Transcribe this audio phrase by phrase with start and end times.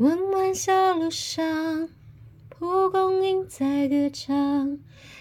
[0.00, 1.90] 弯弯小路上，
[2.48, 4.78] 蒲公英在歌唱，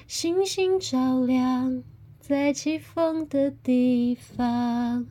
[0.07, 1.83] 星星照亮
[2.21, 5.05] 在起风的地方，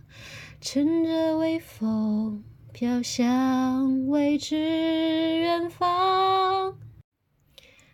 [0.59, 2.43] 乘着微风
[2.73, 6.79] 飘向未知远方。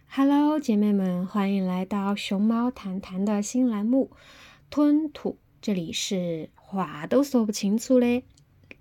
[0.07, 4.13] Hello，姐妹们，欢迎来到熊猫谈谈的新栏目
[4.71, 5.31] 《吞吐》，
[5.61, 8.23] 这里是话都说不清楚嘞。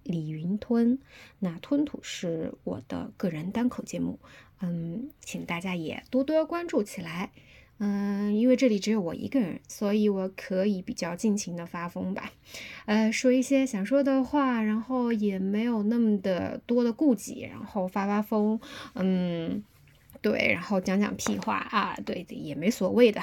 [0.04, 1.00] 李云吞，
[1.40, 4.20] 那吞吐是我的个人单口节目，
[4.62, 7.32] 嗯，请大家也多多关注起来，
[7.77, 12.32] 嗯，因为这里只有我一个人，所以我可以比较尽情的发疯吧，
[12.86, 18.60] 呃，说一些想说的话，然后也没有那么的多的顾忌，然后发发疯，
[18.96, 19.63] 嗯，
[20.22, 23.22] 对，然后讲讲屁话啊，对，也没所谓的，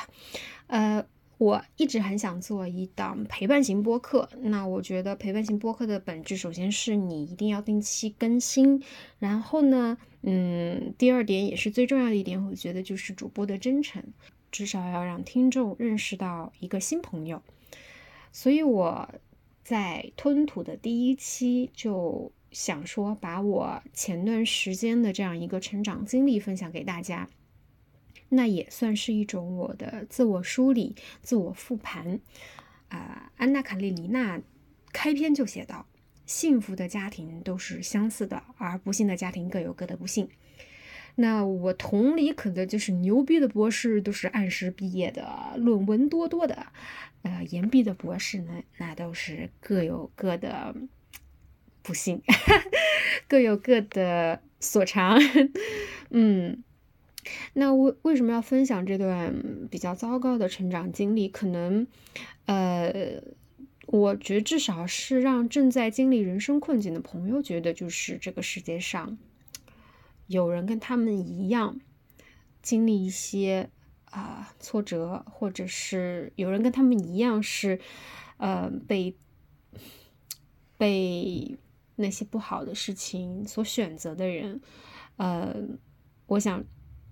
[0.67, 1.05] 呃。
[1.41, 4.29] 我一直很想做一档陪伴型播客。
[4.43, 8.83] 那我觉得陪伴型播客的本质，首先是你一定要定期更新。
[9.19, 14.05] 然后呢，嗯，第二点也是最重要的一点，我觉得就是主播的真诚，
[14.53, 17.43] 至少要让听众认识到一个新朋友。
[18.33, 19.09] 所以我
[19.65, 27.27] 在吞吐的第一期就想说，把我前段时间的这样一个成长经历分享给大家。
[28.31, 32.21] 那也算是一种我的自我梳理、自我复盘。
[32.89, 34.41] 啊，安娜·卡列尼娜
[34.93, 35.87] 开篇就写道
[36.27, 40.29] ：“幸福的家庭都是相似的，而不幸的家庭各有各的不幸。”
[41.17, 46.67] 那我同理可的就是牛逼的博士都是按时毕业的，论文多多的。
[47.23, 50.75] 呃，言毕的博士呢，那都是各有各的
[51.83, 52.23] 不幸，
[53.29, 55.21] 各有各的所长。
[56.11, 56.65] 嗯。
[57.53, 61.29] 那为为什么要分享这段比较糟糕的成长经历？
[61.29, 61.87] 可能，
[62.47, 63.23] 呃，
[63.87, 69.19] 我觉得至少是让正在经历人生困境的朋友觉得，就是这个世界上
[70.29, 71.79] 有人跟他们一样
[72.63, 73.69] 经历一些
[74.07, 77.79] 啊挫折，或者是有人跟他们一样是
[78.39, 79.15] 呃被
[80.79, 81.59] 被
[81.97, 84.63] 那些不好的事情所选择的人。
[85.17, 85.55] 呃，
[86.27, 86.65] 我想。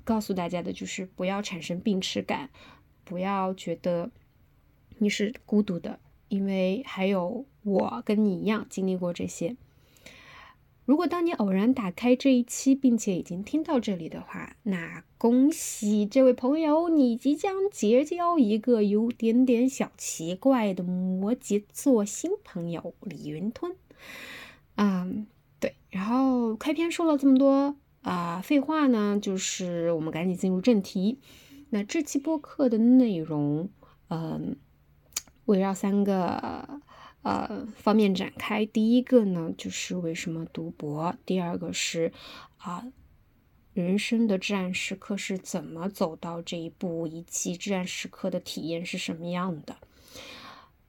[0.08, 2.48] 告诉大家的就是不要产生病耻感，
[3.04, 4.10] 不要觉得
[4.96, 9.54] 你是孤独的，因为还有我跟你一样经历过这些。
[10.86, 23.76] 如果当你偶然打开这一期，并且已经听到这里的话，那恭喜这位朋友，你即将结交一个有点点小奇怪的摩羯座新朋友李云吞。
[24.76, 25.26] 嗯，
[25.60, 27.76] 对，然后开篇说了这么多。
[28.02, 31.18] 啊，废话呢，就是我们赶紧进入正题。
[31.70, 33.68] 那这期播客的内容，
[34.08, 34.56] 嗯，
[35.44, 36.80] 围绕三个
[37.22, 38.64] 呃方面展开。
[38.64, 42.12] 第一个呢，就是为什么读博；第二个是
[42.56, 42.86] 啊，
[43.74, 49.76] 人生的至暗时刻是怎么走到这一步，以及至暗时刻的体验是什么样的。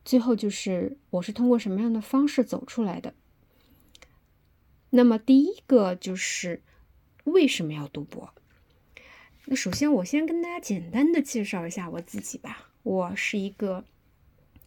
[0.06, 3.14] 最后就是我是通过什么样的方式走出来的。
[4.92, 6.62] 那么第一个就是。
[7.32, 8.34] 为什么要读博？
[9.46, 12.70] 那首先，我先跟大家简单的介绍一下我自己吧。
[12.84, 13.84] 我是一个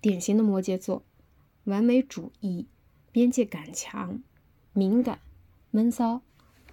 [0.01, 1.05] 典型的摩羯座，
[1.65, 2.67] 完美主义，
[3.11, 4.21] 边界感强，
[4.73, 5.21] 敏感，
[5.71, 6.21] 闷骚。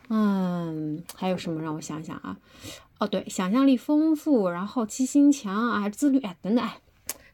[0.08, 1.62] 嗯，还有什么？
[1.62, 2.40] 让我想想啊。
[2.98, 6.66] 哦，对，想象力丰富，然后好奇心强啊，自律啊，等等。
[6.66, 6.82] 哎，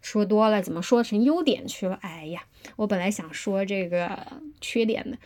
[0.06, 1.96] 说多了，怎么说成优点去了？
[2.04, 2.44] 哎呀，
[2.76, 4.28] 我本来想说这个
[4.62, 5.18] 缺点的。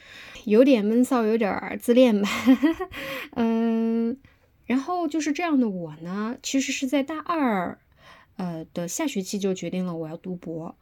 [0.46, 2.30] 有点闷骚，有点自恋吧，
[3.36, 4.18] 嗯，
[4.66, 7.78] 然后就是这样的我呢，其实是在大二，
[8.38, 10.78] 呃的下学期就决定了我要读博，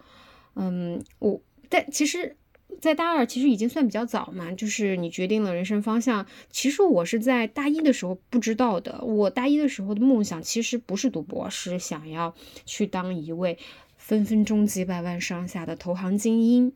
[0.55, 2.37] 嗯，我但其实，
[2.79, 6.27] 在大二其实已经算比较早嘛，就是你决定了人生方向。
[6.51, 12.35] 其实我是在大一的时候不知道的，我大一的时候的梦想其实不是读博，是想要
[12.65, 13.57] 去当一位
[14.07, 16.71] 分分钟几百万上下的投行精英。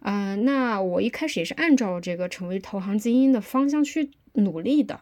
[0.00, 5.00] 啊，那我一开始也是按照这个成为投行精英的方向去努力的，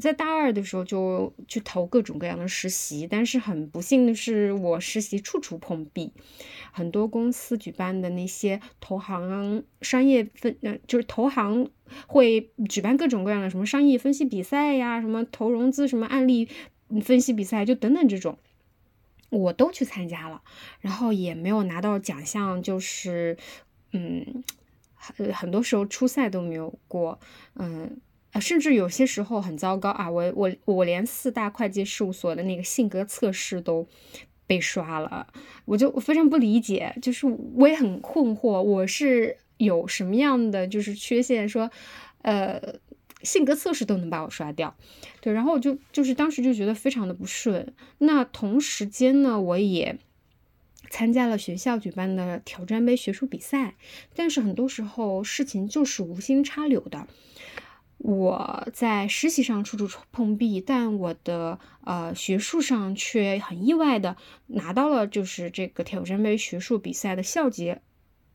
[0.00, 6.12] 在大二的时候就去投各种各样的实习，但是很不幸的是，我实习处处碰壁，
[6.72, 11.68] 很多公司举办的那些投行商业分，呃，就是投行
[12.06, 16.48] 会举办各种各样的什么商业分析比赛呀，什么投融资什么案例
[17.02, 18.38] 分析比赛，就等等这种，
[19.30, 20.42] 我都去参加了，
[20.80, 23.36] 然后也没有拿到奖项，就是。
[23.90, 24.44] 嗯，
[24.94, 27.18] 很很多时候初赛都没有过，
[27.54, 27.98] 嗯，
[28.38, 30.10] 甚至有些时候很糟糕啊！
[30.10, 33.88] 我我我连四大会计事务所的那个性格测试都
[34.46, 35.26] 被刷了，
[35.64, 41.48] 我就非常不理解，就是我也很困惑，我是有什么样的就是缺陷？
[41.48, 41.70] 说，
[42.20, 42.60] 呃，
[43.22, 44.76] 性格测试都能把我刷掉。
[45.20, 47.74] 对，然后我就就是当时就觉得非常的不顺。
[47.98, 49.98] 那同时间呢，我也
[50.90, 53.74] 参加了学校举办的挑战杯学术比赛，
[54.14, 57.06] 但是很多时候事情就是无心插柳的。
[57.98, 64.16] 我在实习上处处碰壁，但我的呃学术上却很意外的
[64.46, 67.74] 拿到了就是这个挑战杯学术比赛的校级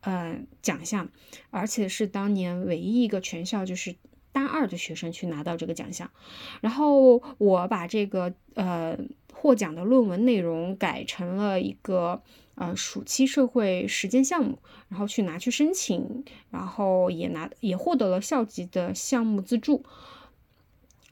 [0.01, 1.09] 呃奖项，
[1.49, 3.95] 而且是当年唯一一个全校就是
[4.33, 6.11] 大二的学生去拿到这个奖项。
[6.59, 8.97] 然后我把这个呃
[9.31, 12.21] 获奖的论文内容改成了一个。
[12.55, 19.83] 呃，暑期社会实践项目，然后去拿去申请，然后也拿也获得了校级的项目资助。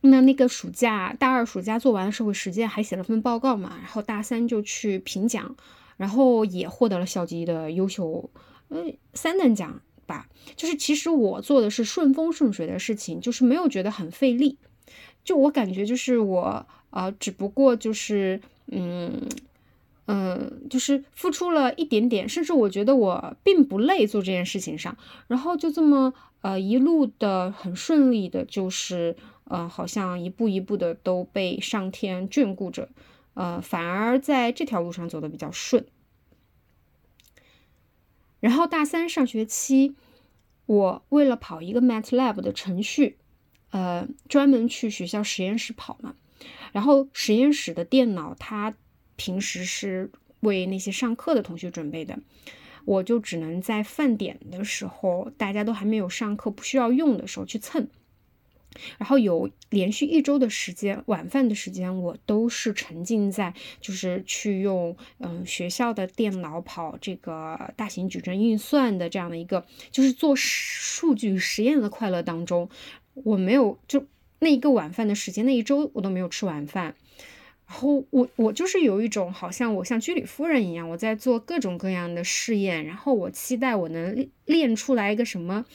[0.01, 5.55] 那那个暑假，大二暑假做完了社会实践，还写了份报告嘛，然后大三就去评奖，
[5.97, 8.29] 然后也获得了校级的优秀，
[8.69, 9.81] 嗯，三等奖
[10.11, 10.27] 吧。
[10.57, 14.57] 就是其实我做的是顺风顺水的事情，就是没有觉得很费力。
[15.23, 19.29] 就我感觉，就是我呃，只不过就是嗯。
[20.07, 24.97] 嗯，就是付出了一点点，甚至我觉得我并不累做这件事情上，
[25.27, 29.15] 然后就这么呃一路的很顺利的，就是
[29.45, 32.89] 呃好像一步一步的都被上天眷顾着，
[33.35, 35.85] 呃反而在这条路上走的比较顺。
[38.41, 39.95] 然后大三上学期，
[40.65, 43.17] 我为了跑一个 MATLAB 的程序，
[43.69, 46.15] 呃专门去学校实验室跑嘛，
[46.73, 48.73] 然后实验室的电脑它。
[49.17, 50.09] 平时是
[50.39, 52.17] 为那些上课的同学准备的，
[52.85, 57.87] 我就只能在饭点的时候，大家都还没有上课，不需要用的时候去蹭。
[58.97, 72.69] 然后有连续一周的时间，晚饭的时间，我都是沉浸在就是去用嗯学校的电脑跑这个大型矩阵运算的这样的一个，就是做数据实验的快乐当中。
[73.13, 74.05] 我没有就
[74.39, 76.95] 那一个晚饭的时间，那一周我都没有吃晚饭。
[77.67, 85.65] 然后我我就是有一种好像我像居里夫人一样，我在做各种各样的试验，然后我期待我能练出来一个什么，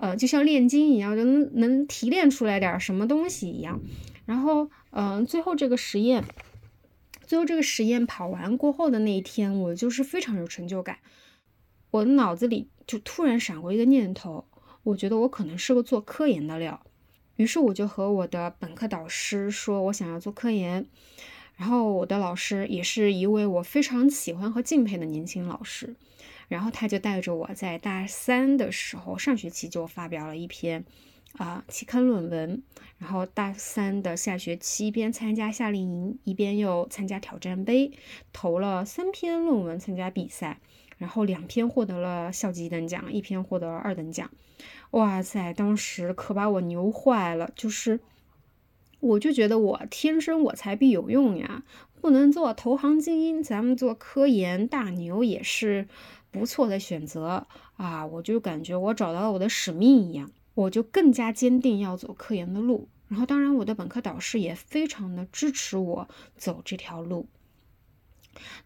[0.00, 3.78] 呃，就像炼金一样，能能提炼出来点什么东西一样。
[4.24, 6.24] 然后，嗯，最后这个实验，
[7.26, 10.98] 最后这个实验跑完过后的那一天，我就是非常有成就感。
[11.90, 14.46] 我的脑子里就突然闪过一个念头，
[14.84, 16.80] 我觉得我可能是个做科研的料。
[17.36, 20.86] 于是我就和我的本科导师说，我想要做科研。
[21.56, 25.94] 然后我的老师也是一位我非常喜欢和敬佩的年轻老师。
[26.50, 30.84] 然后他就带着我在大三的时候，上学期就发表了一篇
[31.38, 32.60] 啊期刊论文。
[32.98, 37.92] 然后大三的下学期，一边参加夏令营，一边又参加挑战杯，
[38.32, 40.58] 投了三篇论文参加比赛。
[40.98, 44.28] 然后两篇获得了校级一等奖，一篇获得了二等奖。
[44.90, 47.52] 哇塞，当时可把我牛坏了！
[47.54, 48.00] 就是，
[48.98, 51.62] 我就觉得我天生我材必有用呀，
[52.00, 55.88] 不能做投行精英，咱们做科研大牛也是
[56.30, 57.46] 不错的选择
[57.76, 58.06] 啊！
[58.06, 62.88] 我就感觉我找到了我的使命一样，我就更加坚定要走科研的路。
[63.08, 67.26] 然后，当然我的本科导师也非常的支持我走这条路。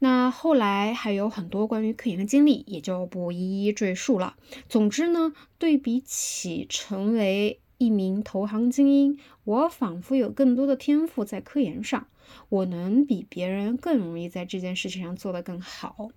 [0.00, 4.36] 那后来还有很多关于科研的经历，也就不一一赘述了。
[4.68, 12.06] 总之呢，对比起成为一名投行精英，我仿佛有更多的天赋在科研上，
[12.48, 16.10] 我能比别人更容易在这件事情上做得更好。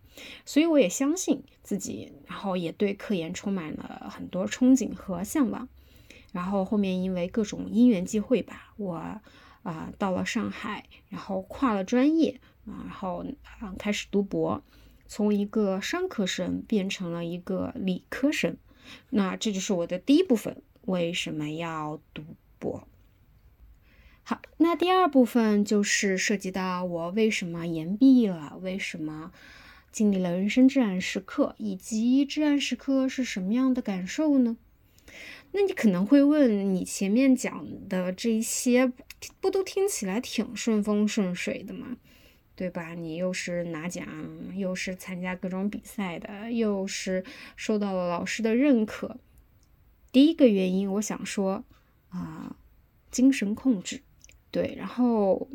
[0.46, 5.68] 所以我也相信自己，然后也对科研充满了很多憧憬和向往。
[6.32, 8.96] 然后后面因为各种因缘际会吧，我
[9.64, 12.40] 啊到了上海，然后跨了专业。
[12.66, 13.26] 然后
[13.60, 14.62] 啊，开始读博，
[15.08, 18.58] 从一个商科生变成了一个理科生。
[19.10, 22.24] 那这就是我的第一部分，为什么要读
[22.60, 22.86] 博？
[24.30, 29.32] 好，那第二部分就是涉及到我为什么延毕了，为什么
[29.90, 34.58] 经历了人生至暗时刻，以及至暗时刻是什么样的感受呢？
[35.54, 38.92] 那你可能会问，你前面讲的这些，
[39.40, 41.96] 不都听起来挺顺风顺水的吗？
[42.58, 42.96] 对吧？
[42.96, 44.06] 你又是拿奖，
[44.58, 47.24] 又是参加各种比赛的，又是
[47.56, 49.16] 受到了老师的认可。
[50.12, 51.64] 第一个原因，我想说
[52.10, 52.58] 啊，
[53.10, 54.02] 精神控制。
[54.52, 55.50] 对，然后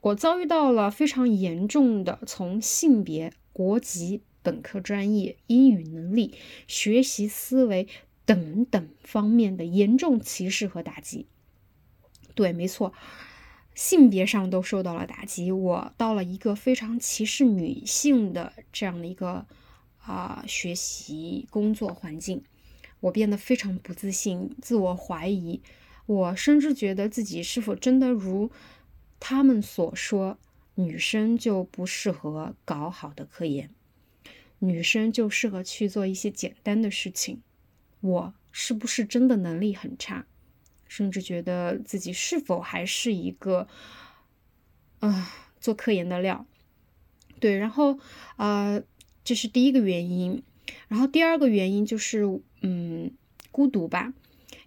[0.00, 6.34] 我遭遇到了非常严重的从性别、国籍、本科专业、英语能力、
[6.66, 7.88] 学习思维
[8.24, 11.26] 等等方面的严重歧视和打击。
[12.34, 12.92] 对，没错。
[13.74, 19.46] 性别上都受到了打击，我到了一个非常歧视女性的这样的一个
[19.98, 22.44] 啊学习工作环境，
[23.00, 25.60] 我变得非常不自信、自我怀疑
[26.06, 28.50] 我甚至觉得自己是否真的如
[29.18, 30.38] 他们所说，
[30.74, 33.70] 女生就不适合搞好的科研，
[34.58, 37.40] 女生就适合去做一些简单的事情。
[38.00, 40.26] 我是不是真的能力很差？
[40.86, 43.66] 甚至觉得自己是否还是一个，
[45.00, 46.46] 啊，做科研的料？
[47.40, 47.98] 对，然后，
[48.36, 48.82] 呃，
[49.24, 50.42] 这是第一个原因。
[50.88, 53.10] 然后第二个原因就是，嗯，
[53.50, 54.12] 孤独吧。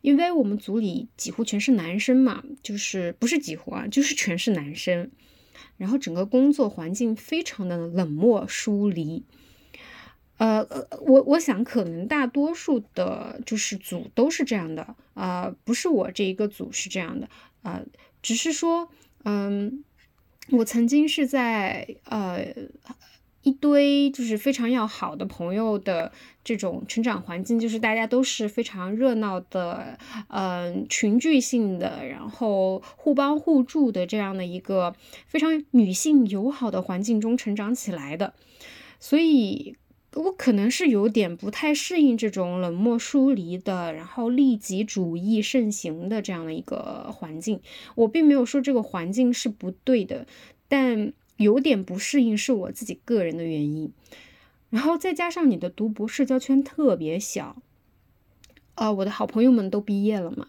[0.08, 5.12] 因为我们组里几乎全是男生嘛，就是不是几乎啊，就是全是男生。
[5.76, 9.26] 然后整个工作环境非常的冷漠疏离。
[10.38, 17.28] 呃呃，我我想可能大多数的就是组都是这样的啊，不是我这一个组是这样的
[17.62, 17.84] 啊，
[18.22, 18.90] 只是说，
[19.26, 19.84] 嗯，
[20.52, 22.48] 我曾经是在呃
[23.48, 26.12] 一堆就是非常要好的朋友的
[26.44, 34.94] 这种成长环境，就是大家都是非常热闹的，嗯，群聚性的，然后互帮互助的这样的一个
[35.28, 38.34] 非常女性友好的环境中成长起来的，
[39.00, 39.76] 所以。
[40.14, 47.60] 我可能是有点不太适应这种冷漠疏离的，然后利己主义盛行的这样的一个环境。
[47.94, 50.26] 我并没有说这个环境是不对的，
[50.68, 53.92] 但有点不适应是我自己个人的原因。
[54.70, 57.62] 然后再加上你的读博社交圈特别小，
[58.76, 60.48] 啊，我的好朋友们都毕业了嘛，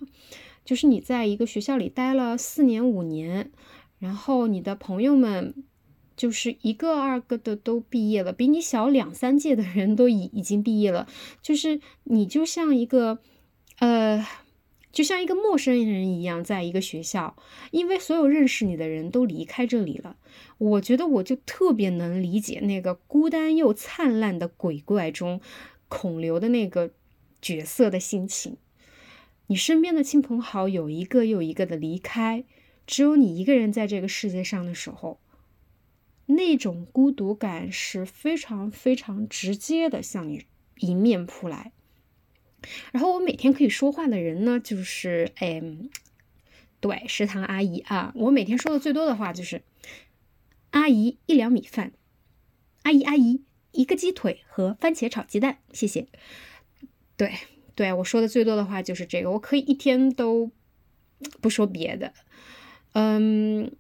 [0.65, 3.53] 就是你在一个学校里待了四年五年，
[3.99, 5.55] 然后你的朋友们。
[6.19, 11.07] 就是一个二个的都毕业了，比你小两三届的人都已已经毕业了。
[11.41, 13.21] 就是你就像一个，
[13.79, 14.27] 呃，
[14.91, 17.37] 就像一个陌生人一样，在一个学校，
[17.71, 20.17] 因为所有认识你的人都离开这里了。
[20.59, 25.41] 我觉得我就特别能理解那个孤单又灿烂的鬼怪中
[25.89, 26.91] 孔刘的那个
[27.41, 28.57] 角色的心情。
[29.49, 32.45] 你身边的亲朋好友一个又一个的离开，
[32.87, 35.21] 只有你一个人在这个世界上的时候。
[36.31, 40.45] 那种孤独感是非常非常直接的向你
[40.81, 41.73] 迎面扑来，
[42.93, 45.63] 然后我每天可以说话的人呢，就是哎，
[46.81, 49.63] 对，食堂阿姨啊，我每天说的最多的话就是
[50.71, 51.93] 阿姨一两米饭，
[52.83, 56.07] 阿姨阿姨一个鸡腿和番茄炒鸡蛋，谢谢。
[57.17, 57.35] 对
[57.75, 60.51] 对，我说的最多的话就是这个，我可以一天都
[61.41, 62.13] 不说别的，
[62.93, 63.73] 嗯。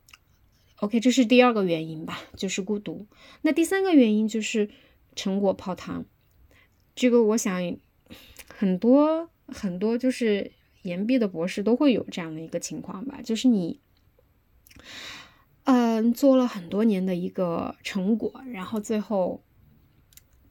[0.80, 3.08] OK，这是第二个原因吧，就是孤独。
[3.42, 4.70] 那第三个原因就是
[5.16, 6.04] 成果泡汤。
[6.94, 7.76] 这个我想
[8.58, 10.50] 很多很多就是
[10.82, 13.78] 研毕的博士都会有这样的一个情况吧，就是你
[15.62, 19.44] 嗯做了很多年的一个成果，然后最后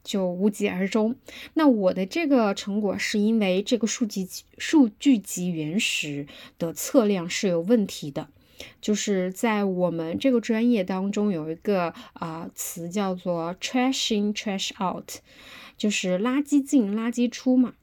[0.02, 1.16] 就无疾而终。
[1.52, 6.26] 那我的这个成果是因为这个数据数据集原始
[6.58, 8.30] 的测量是有问题的。
[8.80, 15.20] 就是在我们这个专业当中有一个啊词叫做 trash in trash out，
[15.76, 17.74] 就是垃圾进垃圾出嘛。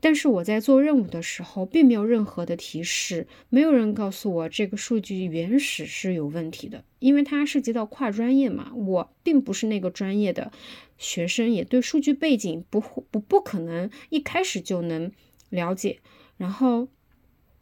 [0.00, 10.50] 但是我在做任务的时候，并没有任何的提示，没有人告诉我这个数据原始是有问题的，因为它涉及到跨专业嘛，我并不是那个专业的
[10.96, 12.80] 学生，也对数据背景不
[13.10, 15.12] 不不可能一开始就能
[15.50, 16.00] 了解。
[16.36, 16.88] 然后，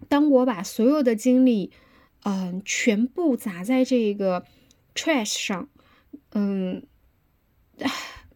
[0.08, 1.72] 当我把所有的精力
[2.24, 4.44] 嗯，全部砸在这个
[4.94, 5.68] trash 上，
[6.32, 6.84] 嗯，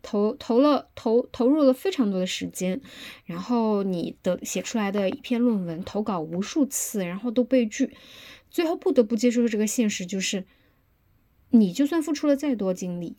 [0.03, 2.81] 投投了投投入了非常多的时间，
[3.25, 7.97] 然后你的写出来的一篇论文投稿无数次，然后都被拒，
[8.51, 10.45] 最后不得不接受这个现实，就是
[11.51, 13.17] 你就算付出了再多精力，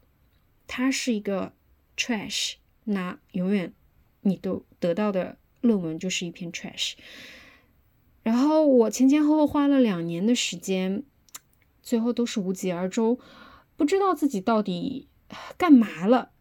[0.68, 1.54] 它是一个
[1.96, 3.74] trash，那永远
[4.22, 6.94] 你都得到的论文就是一篇 trash。
[8.24, 11.04] 然后我前前后后花了两年的时间，
[11.82, 13.18] 最后都是无疾而终，
[13.76, 15.08] 不知道自己到底
[15.58, 16.33] 干嘛了，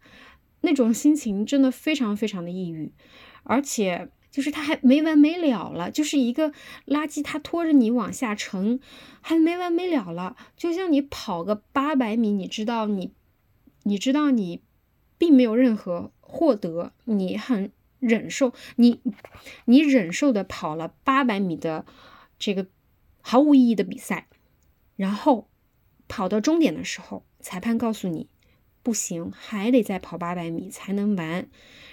[0.62, 2.92] 那种心情真的非常非常的抑郁，
[3.44, 6.50] 而且就是他还没完没了了，就是一个
[6.86, 8.80] 垃圾，他拖着你往下沉，
[9.20, 13.12] 还没完没了了，就像你跑个八百米，你知道你，
[13.84, 14.62] 你知道你
[15.18, 17.70] 并没有任何获得，你很。
[18.02, 19.00] 忍受你，
[19.66, 21.86] 你忍受的跑了八百米的
[22.36, 22.66] 这个
[23.20, 24.26] 毫无意义的比赛，
[24.96, 25.48] 然后
[26.08, 28.26] 跑到终点的时候，裁判告诉你
[28.82, 31.46] 不行，还得再跑八百米才能完，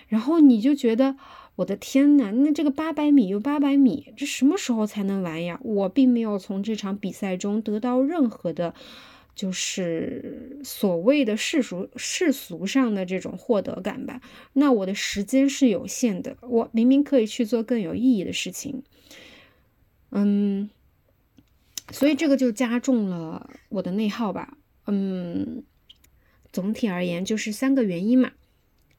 [0.07, 1.15] 然后你就觉得
[1.57, 5.59] 我的天呐，那这个八百米又八百米，这什么时候才能完呀？
[5.63, 8.73] 我并没有从这场比赛中得到任何的。
[9.35, 14.19] 就是所谓的世俗世俗上的这种获得感吧。
[14.51, 18.83] 那我的时间是有限的，我明明可以去做更有意义的事情。
[20.09, 20.69] 嗯，
[21.89, 24.57] 所以这个就加重了我的内耗吧。
[24.87, 25.63] 嗯，
[26.51, 28.33] 总体而言就是三个原因嘛，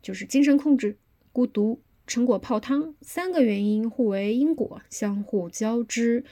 [0.03, 0.99] 就是精神控制、
[1.33, 6.25] 孤独、成果泡汤三个原因互为因果，相互交织，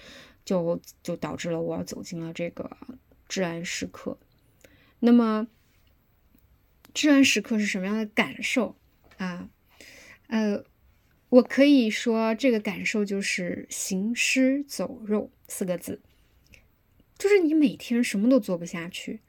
[0.44, 2.76] 就就导致了我走进了这个
[3.28, 4.18] 至暗时刻。
[5.00, 5.48] 那么，
[6.94, 8.76] 至暗时刻是什么样的感受
[9.16, 9.48] 啊？
[10.28, 10.64] 呃。
[11.30, 16.00] 我可以说，这个感受就是行尸走肉四个字，
[17.18, 19.20] 就是你每天什么都做不下去，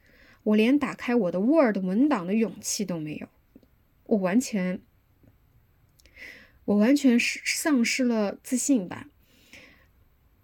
[0.50, 3.28] 我连打开我的 Word 文档的勇气都没有，
[4.06, 4.82] 我完全，
[6.66, 9.10] 我完全是丧失了自信吧，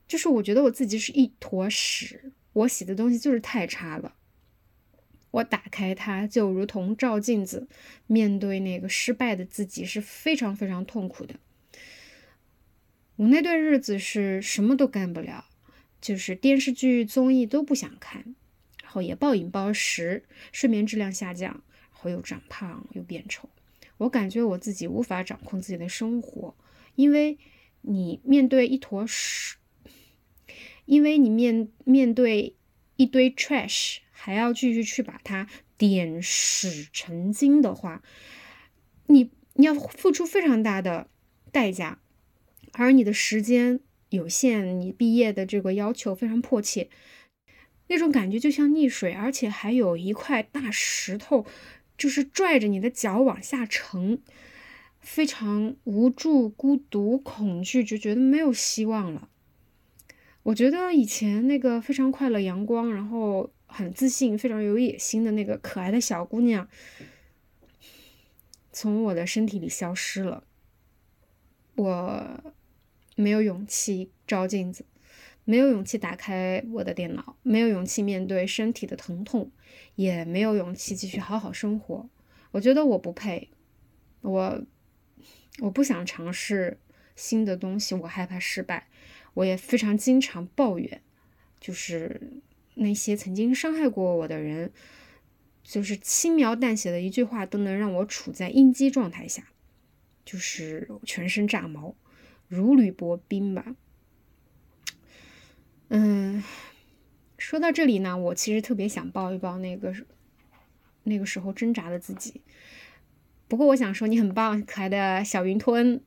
[0.08, 4.16] 就是我觉得我自己是一坨屎，我写的东西就是太差了。
[5.32, 7.68] 我打开它，就如同照镜子，
[8.06, 11.36] 面对那个失败的自己是非常非常痛苦的。
[13.16, 15.46] 我那段日子是什么都干不了，
[16.00, 18.36] 就是电视剧、综艺都不想看，
[18.96, 20.24] 后也暴饮暴食，
[20.54, 23.50] 睡眠质量下降，然后又长胖又变丑。
[23.98, 26.56] 我感觉我自己无法掌控自己的生活，
[26.96, 27.38] 因为
[27.82, 29.58] 你面对一坨屎，
[30.86, 32.56] 因为你面面对
[32.96, 33.98] 一堆 trash。
[34.18, 35.48] 还要继续去把它
[35.78, 38.02] 点屎成金的话，
[39.08, 41.10] 你你要付出非常大的
[41.52, 42.00] 代价，
[42.72, 46.90] 而你的时间有限，你毕业的这个要求非常迫切，
[47.88, 51.46] 那种感觉就像溺水，而且还有一块大石头，
[51.98, 54.22] 就是拽着你的脚往下沉，
[55.00, 59.30] 非常无助、孤独、恐惧，就觉得没有希望了。
[60.44, 63.51] 我觉得以前那个非常快乐、阳光，然后。
[63.68, 66.70] 很自信、非常有野心的那个可爱的小姑娘，
[68.72, 70.46] 从我的身体里消失了。
[71.75, 72.54] 我
[73.15, 74.86] 没有勇气照镜子，
[75.46, 79.50] 没有勇气打开我的电脑，没有勇气面对身体的疼痛，
[79.96, 82.10] 也没有勇气继续好好生活。
[82.52, 83.50] 我觉得我不配，
[84.22, 84.62] 我
[85.60, 86.78] 我不想尝试
[87.15, 88.88] 新的东西，我害怕失败，
[89.36, 91.02] 我也非常经常抱怨，
[91.62, 92.41] 就是。
[92.78, 94.69] 那些曾经伤害过我的人，
[95.63, 99.48] 就是轻描淡写的一句话，都能让我处在应激状态下，
[100.26, 101.96] 就是全身炸毛，
[102.50, 103.78] 如履薄冰吧。
[105.89, 106.43] 嗯，
[107.38, 109.93] 说到这里呢，我其实特别想抱一抱那个
[111.04, 112.41] 那个时候挣扎的自己。
[113.48, 116.02] 不过我想说，你很棒，可爱的小云托恩，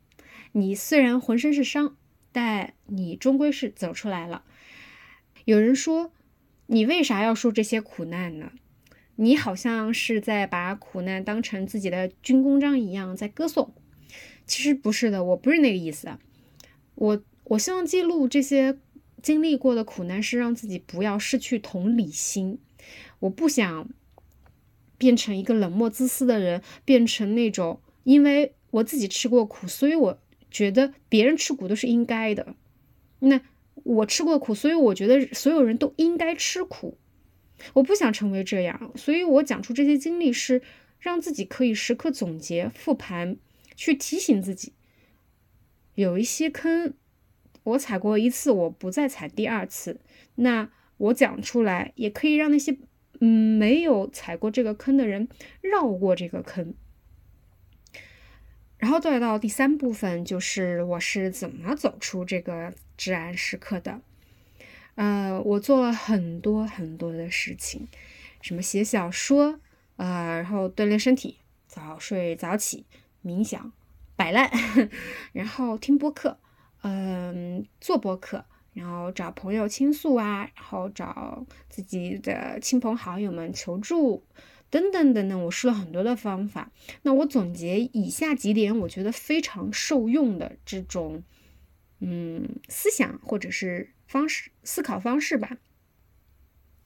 [0.53, 1.97] 你虽然浑身是伤，
[2.33, 4.45] 但你终归是走出来了。
[5.45, 6.13] 有人说。
[6.71, 8.53] 你为啥要受这些苦难呢？
[9.17, 13.73] 你好像是在把苦难当成自己的军功章一样在歌颂。
[14.47, 16.19] 其实不是的，我不是那个意思。
[16.95, 18.77] 我我希望记录这些
[19.23, 22.59] 经历过的苦难，是让自己不要失去同理心。
[23.21, 23.89] 我不想
[24.97, 30.19] 变成一个冷漠自私的人，变成那种因为我自己吃过苦，所以我
[30.51, 32.55] 觉得别人吃苦都是应该的。
[33.21, 33.41] 那。
[33.85, 36.99] 我吃过苦，所以我觉得所有人都应该吃苦。
[37.73, 40.61] 我不想成为这样，所以我讲出这些经历是
[40.99, 43.37] 让自己可以时刻总结、复盘，
[43.77, 44.75] 去提醒自己，
[45.95, 46.93] 有一些坑
[47.69, 50.01] 我踩过一次，我不再踩第二次。
[50.35, 52.77] 那我讲出来，也可以让那些
[53.21, 55.29] 嗯没有踩过这个坑的人
[55.61, 56.75] 绕过这个坑。
[58.77, 62.75] 然后再到第三部分，就是我是怎么走出这个。
[62.99, 64.01] 至暗时刻的，
[64.97, 67.87] 呃，我做了很多很多的事情，
[68.43, 69.61] 什么写小说，
[69.95, 72.87] 啊，然后锻炼身体，早睡早起，
[73.25, 73.71] 冥想，
[74.17, 74.51] 摆烂，
[75.33, 76.41] 然后听播客，
[76.83, 84.25] 嗯，做播客，然后找朋友倾诉啊，然后找自己的亲朋好友们求助，
[84.71, 86.71] 等等等等，我试了很多的方法。
[87.03, 91.23] 那我总结以下几点，我觉得非常受用的这种。
[92.01, 95.59] 嗯，思想或者是方式思考方式吧。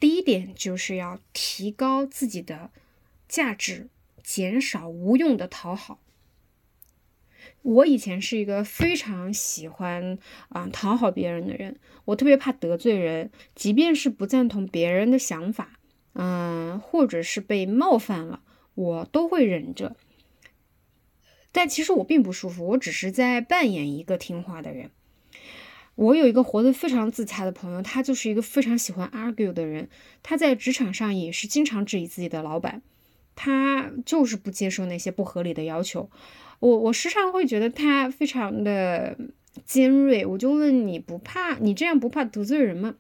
[0.01, 2.71] 第一点就是要提高自己的
[3.29, 3.91] 价值，
[4.25, 6.01] 减少无用的讨好。
[7.63, 15.79] 我以前是一个非常喜欢啊讨好别人的人，我特别怕得罪人，即便是不赞同别人的想法，
[16.15, 18.41] 嗯，或者是被冒犯了，
[18.75, 19.97] 我都会忍着。
[21.53, 24.91] 但其实我并不舒服，我只是在扮演一个听话的人。
[25.95, 29.91] 我有一个活得非常自洽的朋友，他就是一个非常喜欢 argue 的人。
[30.23, 32.81] 他在职场上也是经常质疑自己的老板，
[33.37, 36.09] 他就是不接受那些不合理的要求。
[36.63, 39.19] 我我时常会觉得他非常的
[39.65, 40.25] 尖锐。
[40.25, 42.95] 我就问你不怕你这样不怕得罪人吗？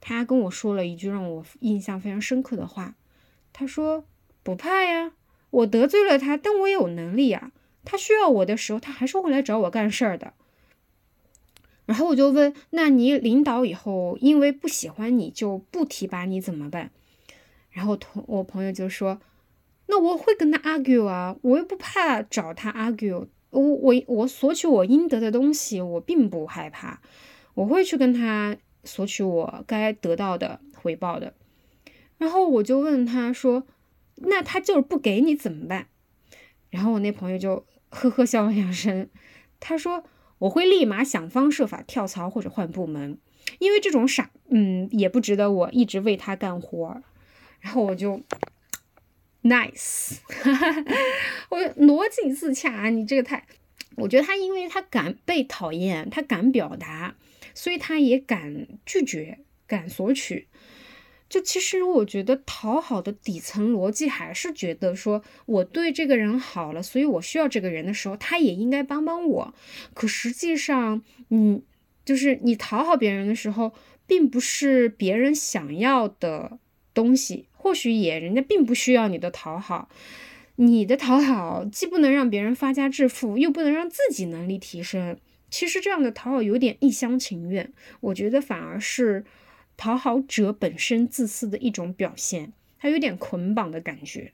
[0.00, 2.94] 他跟我说了一句让我印象非常深刻的话，
[3.52, 4.06] 他说
[4.42, 5.12] 不怕呀，
[5.50, 7.52] 我得罪了他，但我有能力啊。
[7.84, 10.32] 他需要我的时候，他还是会来找我干事儿的。
[11.84, 16.90] 然后我就问，那你领导以后因为不喜欢你就不提拔你怎么办？
[17.70, 19.20] 然后同我朋友就说，
[19.86, 27.00] 那我会跟他 argue 啊，我又不怕找他 argue，我我我索取我应得的东西，我并不害怕，
[27.54, 31.34] 我会去跟他索取我该得到的回报的。
[32.18, 33.66] 然后我就问他说，
[34.16, 35.86] 那他就是不给你怎么办？
[36.70, 39.08] 然后我那朋友就呵呵笑了两声，
[39.60, 40.04] 他说。
[40.38, 43.16] 我会立马想方设法跳槽或者换部门，
[43.60, 47.00] 因为这种傻，嗯，也不值得我一直为他干活。
[47.60, 48.20] 然后我就
[49.44, 50.18] ，nice，
[51.50, 53.46] 我逻辑自洽，你这个太，
[53.96, 57.14] 我觉得他因为他敢被讨厌，他敢表达，
[57.54, 60.48] 所以他也敢拒绝，敢索取。
[61.26, 69.54] 就其实我觉得讨好的底层逻辑还是觉得说我对这个人好了，所以我需要这个人的时候，他也应该帮帮我。
[69.94, 71.62] 可实际上，你
[72.04, 73.72] 就是你讨好别人的时候，
[74.06, 76.58] 并不是别人想要的
[76.92, 79.88] 东西，或许也人家并不需要你的讨好。
[80.56, 85.16] 你的讨好既不能让别人发家致富，又不能让自己能力提升。
[85.50, 89.24] 其实这样的讨好有点一厢情愿，我觉得反而是。
[89.76, 94.30] 讨好者本身自私的一种表现，他有点捆绑的感觉。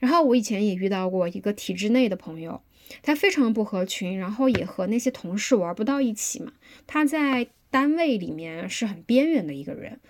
[0.00, 2.62] 然后我以前也遇到过一个体制内的朋友，
[3.00, 6.52] 他非常不合群，然后也和那些同事玩不到一起嘛。
[6.88, 10.00] 他在单位里面是很边缘的一个人，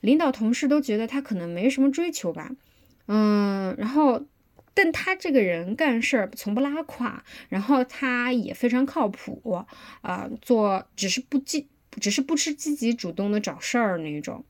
[0.00, 2.50] 领导同事都觉得他可能没什么追求吧。
[3.06, 4.26] 嗯，然后
[4.74, 9.64] 但他这个人干事儿从不拉胯，然后他也非常靠谱
[10.02, 11.68] 啊，做只是不积。
[12.00, 14.44] 只是不吃积极主动的找事儿那种，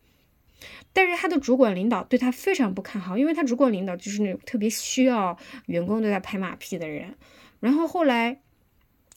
[0.92, 5.34] 但是他的主管领导对他非常不看好，因为他主管领导就是那种特别需要
[5.64, 7.14] 员工对他拍马屁的人。
[7.58, 8.42] 然后后来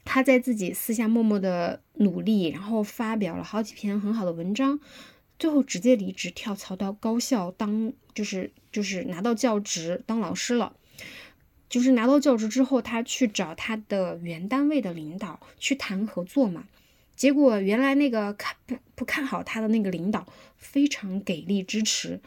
[0.05, 4.79] 他在自己私下默默的努力，然后发表了好几篇很好的文章，
[5.43, 10.73] 最后直接离职跳槽到高校当，就是就是拿到教职当老师了。
[11.67, 16.63] 就是拿到教职之后，他去找他的原单位的领导去谈合作嘛。
[17.17, 20.25] 结果原来那个看不不看好他的那个领导
[20.55, 22.21] 非常给力支持，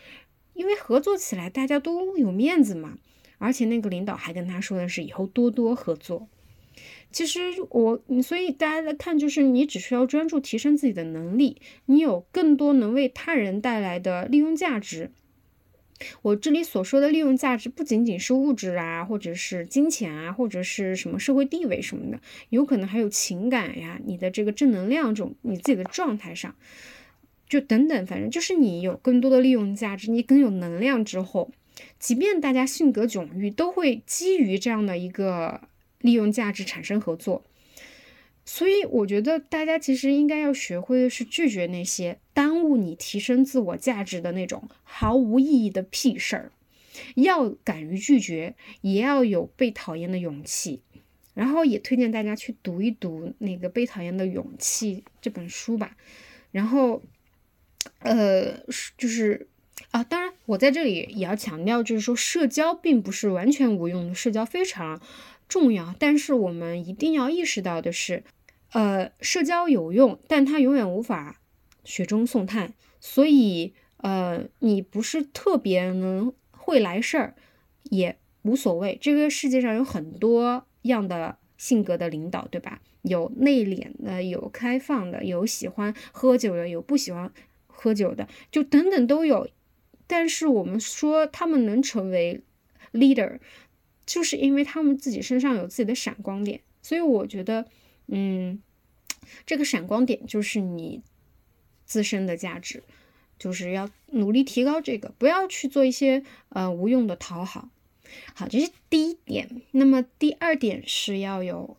[0.52, 2.98] 因为合作起来大家都有面子嘛。
[3.38, 6.28] 而且那个领导还跟他说的是以后多多合作。
[7.16, 15.10] 其实我，所以大家在看，就是你只需要专注提升自己的能力，你有更多能为他人带来的利用价值。
[16.20, 26.54] 我这里所说的利用价值，不仅仅是物质啊，或者是金钱啊，或者是什么社会地位什么的，有可能还有情感呀，你的这个正能量这种你自己的状态上，
[27.48, 31.50] 就等等，反正就是你有更多的利用价值，你更有能量之后，
[31.98, 35.62] 即便大家性格迥异，都会基于这样的一个
[36.00, 37.44] 利用价值产生合作。
[38.44, 46.52] 所以我觉得大家其实应该要学会的是拒绝那些耽误你提升自我价值的那种毫无意义的屁事儿，
[47.16, 50.82] 要敢于拒绝，也要有被讨厌的勇气。
[51.34, 55.94] 然后也推荐大家去读一读那个《被讨厌的勇气》这本书吧。
[56.50, 57.02] 然后，
[57.98, 58.58] 呃，
[58.96, 59.46] 就是
[59.90, 64.98] 啊，当然我在这里也要强调，就是说社交并不是完全无用的，社交非常
[65.48, 65.94] 重要。
[65.98, 68.24] 但是我们一定要意识到的是。
[68.72, 71.40] 呃，社交有用，但它永远无法
[71.84, 72.74] 雪中送炭。
[73.00, 77.36] 所以，呃，你不是特别能会来事儿，
[77.84, 78.98] 也无所谓。
[79.00, 82.82] 这个世界上有很多样的性格的领导，对吧？
[83.02, 87.32] 有内敛的，有开放的，有喜欢喝酒的，有不喜欢
[87.68, 89.48] 喝酒的，就等等都有。
[90.08, 92.42] 但是我们说他们能成为
[92.92, 93.38] leader，
[94.06, 96.60] 就是因为他们自己身上有自己的闪光点。
[96.80, 97.66] 所以我觉得。
[98.08, 98.62] 嗯，
[99.46, 101.02] 这个闪光点就是你
[101.84, 102.84] 自身的价值，
[103.36, 107.68] 就是要努力提高这个，不要去做一些呃无用的讨好。
[108.32, 109.60] 好，这是第一点。
[109.72, 111.76] 那么第二点是要有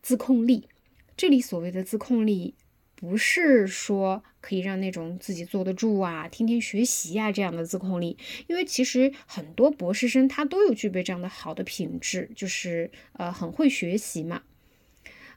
[0.00, 0.68] 自控力。
[1.16, 2.54] 这里所谓的自控力，
[3.00, 14.42] 不是说可以让那种自己坐得住啊、天天学习呀这样的自控力，因为其实很多博士生他都有具备这样的好的品质，就是呃很会学习嘛。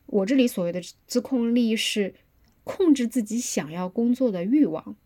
[0.05, 2.13] 我这里所谓的自控力是
[2.65, 4.97] 控制自己想要工作的欲望，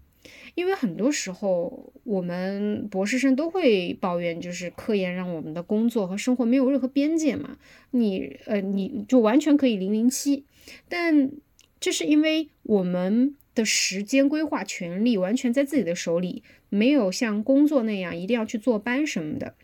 [0.56, 7.58] 因为很多时候我们博士生都会抱怨，就是科研让我们的工作和生活没有任何边界嘛，
[7.91, 10.46] 你呃你就完全可以零零七，
[10.89, 11.32] 但
[11.79, 19.55] 这是因为我们的时间规划权利完全在自己的手里，没有像工作那样一定要去坐班什么的，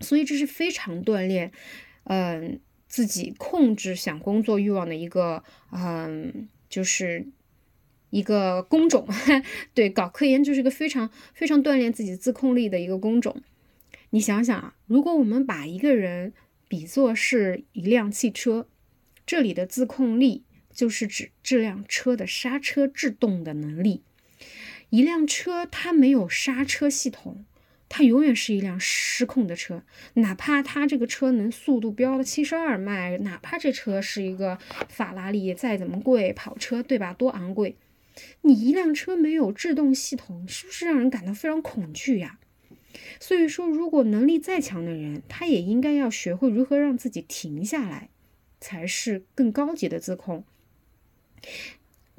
[0.00, 1.52] 所以这是非常锻炼，
[2.04, 2.60] 嗯。
[2.90, 7.26] 自己控制想工作欲望的一个，嗯，就是
[8.08, 9.06] 一个工种。
[9.74, 13.42] 对，搞科研就是一个非常非常锻炼自己自控力的一个工种。
[14.08, 16.32] 你想想啊，如果我们把一个人
[16.66, 18.66] 比作是一辆汽车，
[19.26, 20.44] 这里的自控力
[20.78, 24.04] 就是指这辆车的刹车制动的能力。
[24.90, 27.44] 一辆车它没有刹车系统。
[27.88, 29.82] 它永远是一辆失控的车，
[30.14, 37.14] 哪怕它这个车能速度飙到七十二迈，哪怕这车是一个法拉利再怎么贵，跑车对吧？
[37.14, 37.76] 多昂贵，
[38.42, 42.38] 你一辆车没有制动系统，是不是让人感到非常恐惧呀？
[43.18, 48.10] 所以说，如果能力再强的人，他也应该要学会如何让自己停下来，
[48.60, 50.44] 才是更高级的自控。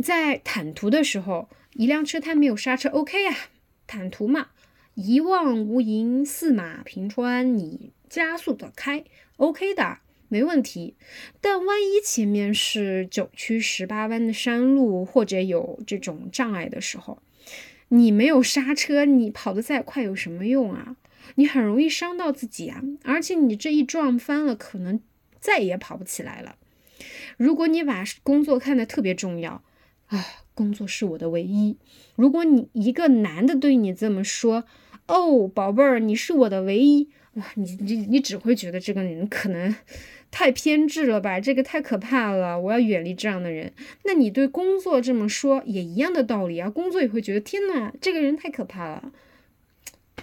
[0.03, 3.35] 在坦途的时候，一辆车它没有刹车，OK 呀，
[3.87, 4.49] 坦途嘛。
[4.95, 9.05] 一望无垠，四马平川，你加速的开
[9.37, 10.95] ，OK 的，没问题。
[11.39, 17.21] 但万一前面是九曲十八弯的山路，或者有这种障碍的时候，
[17.87, 20.97] 你没有刹车，你跑得再快有什么用啊？
[21.35, 22.83] 你很容易伤到自己啊！
[23.03, 24.99] 而且你这一撞翻了，可能
[25.39, 26.57] 再也跑不起来了。
[27.39, 29.63] 如果你把工作看得特别重要，
[30.07, 31.77] 啊，工作是我的唯一。
[32.17, 34.65] 如果你一个男的对你这么说，
[35.07, 37.45] 哦，宝贝儿，你是我的唯一哇！
[37.55, 39.73] 你你你只会觉得这个人可能
[40.29, 41.39] 太偏执了吧？
[41.39, 43.71] 这个太可怕了，我要远离这样的人。
[44.03, 49.13] 那你对工作这么说也一样的道理啊，工作也会觉得天呐，这个人太可怕了。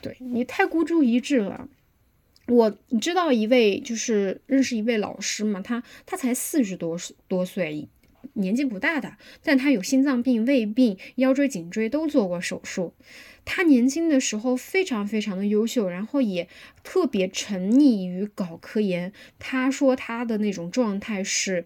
[0.03, 1.71] 对你太孤注一掷了。
[2.49, 7.89] 我知道一位就是认识一位老师嘛，他他才四十多多岁。
[8.33, 12.93] 年纪不大的，但他有心脏病、胃病、腰椎、颈椎都做过手术。
[13.45, 16.49] 他年轻的时候非常非常的优秀，然后也
[16.83, 19.13] 特别沉溺于搞科研。
[19.39, 21.65] 他说他的那种状态是，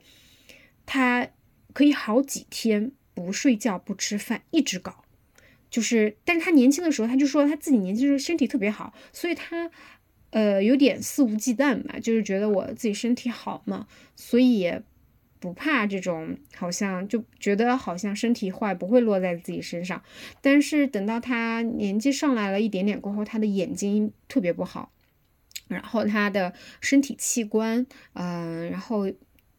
[0.84, 1.30] 他
[1.72, 5.04] 可以好几天不睡觉、不吃饭，一直搞。
[5.70, 9.70] 就是，但是他年轻的时候，他就说他自己年轻时候身体特别好，所以他
[10.30, 14.72] 呃有点肆无忌惮吧，就是觉得我自己身体好嘛，所以。
[15.42, 20.02] 不怕这种，好像就觉得好像身体坏不会落在自己身上，
[20.42, 24.92] 但是等到他年纪上来了一点点过后，他的眼睛特别不好，
[25.68, 29.10] 然后他的身体器官，嗯，然后。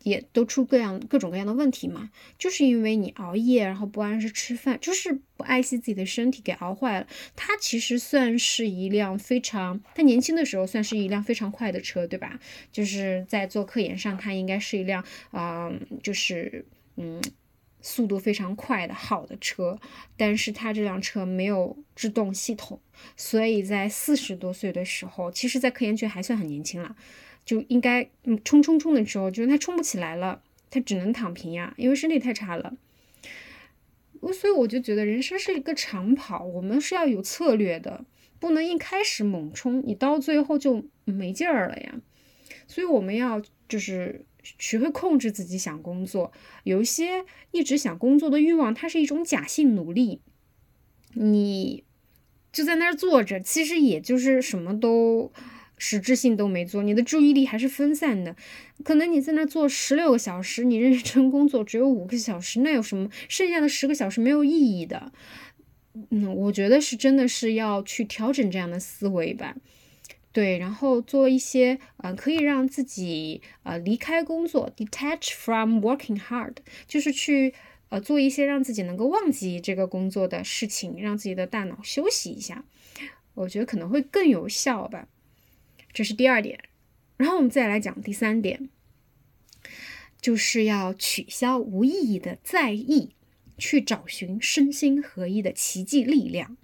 [0.03, 7.07] 也都出各样各种各样的问题嘛，就是因为你熬夜，然后不按时吃饭，就是不爱惜自己的身体，给熬坏了。
[7.35, 12.39] 它其实算是一辆非常，他年轻的时候算是一辆非常快的车，对吧？
[12.71, 16.65] 就是在做科研上，它应该是一辆啊，就是
[16.97, 17.21] 嗯，
[17.81, 19.79] 速度非常快的好的车。
[20.17, 22.79] 但是它这辆车没有制动系统，
[23.15, 26.95] 所以在四十多岁的时候，其实在科研圈还算很年轻了。
[27.45, 32.75] 就应该嗯冲冲冲的时候，就是他冲不起来了，他只能躺平呀，因为身体太差了。
[34.19, 38.06] 我所以我就觉得人生是一个长跑，我们是要有策略的，
[38.39, 41.95] 不能一开始猛冲，你到最后就没劲儿了呀。
[42.67, 46.32] 所以我们要就是学会控制自己想工作，
[46.63, 50.21] 有一些一直想工作的欲望，它是一种假性努力，
[51.15, 51.84] 你
[52.51, 55.32] 就在那儿坐着，其实也就是什么都。
[55.83, 58.35] 实质性都没做，你的注意力还是分散的。
[58.83, 63.09] 可能你在那做十六个小时，你认真工作只有五个小时，那有什么？
[63.27, 65.11] 剩下的十个小时没有意义的。
[66.11, 69.55] 嗯，我觉得是真的是要去调整这样的思维吧。
[70.31, 77.55] 对，然后做一些呃可以让自己呃离开工作，detach from working hard，就是去
[77.89, 82.63] 呃做一些让自己能够忘记这个工作的事情，让自己的大脑休息一下。
[83.33, 85.07] 我觉得可能会更有效吧。
[85.93, 86.60] 这是第二点，
[87.17, 88.69] 然后我们再来讲第三点，
[90.21, 93.12] 就是要取消无意义的在意，
[93.58, 96.58] 去找寻身心合一的奇迹力量。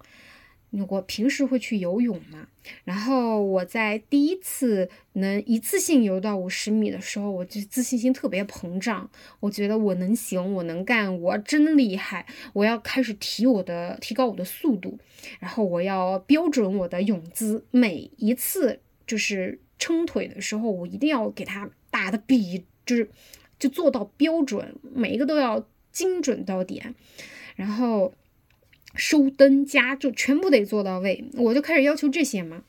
[0.90, 2.50] 我平时会去游泳嘛，
[2.84, 9.10] 然后我在第一次能一次性游到五十米的时候，我就自信心特别膨胀，
[9.40, 15.00] 我觉得我能行，我能干，我真厉害，我要开始提我的提高我的速度，
[15.40, 18.82] 然后我要标准我的泳姿，每一次。
[19.08, 23.10] 就是撑腿的时候，我一定要给他打的比，就是
[23.58, 26.93] 就做到标准，每一个都要精准到点。
[27.56, 28.13] 然后
[28.93, 32.63] 收灯加就全部得做到位，我就开始要求这些嘛，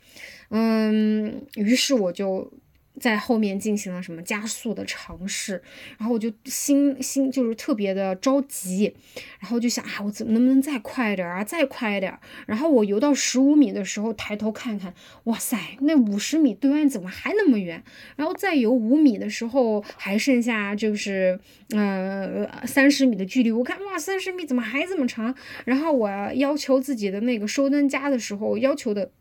[0.49, 2.51] 嗯，于是我就。
[2.99, 5.63] 在后面进行了什么加速的尝试，
[5.99, 8.95] 然后我就心心就是特别的着急，
[9.41, 12.19] 然后就想啊，我怎么能不能再快点啊，再快点？
[12.47, 14.93] 然后我游到十五米的时候，抬头看看，
[15.25, 17.83] 哇塞，那五十米对岸怎么还那么远？
[18.17, 21.39] 然后再游五米的时候，还剩下就是
[21.71, 25.35] 呃三十米的距离，我看哇，三十米怎么还这么长？
[25.65, 29.13] 然后我要求自己的那个收灯夹的时候，要求的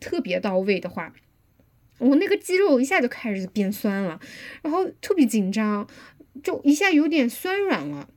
[0.00, 1.12] 特别到位的话。
[1.98, 4.20] 我那个肌肉一下就开始变酸了，
[4.62, 5.88] 然后特别紧张，
[6.42, 8.08] 就一下有点酸软了，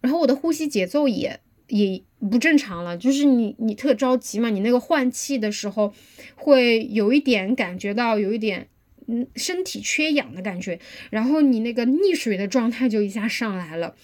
[0.00, 5.92] 然后我的呼吸节奏也也不正常了，就是你你特着急嘛，你那个换气的时候
[6.36, 8.68] 会有一点感觉到有一点
[9.06, 13.94] 嗯身体缺氧的感觉，然后你那个溺水的状态就一下上来了，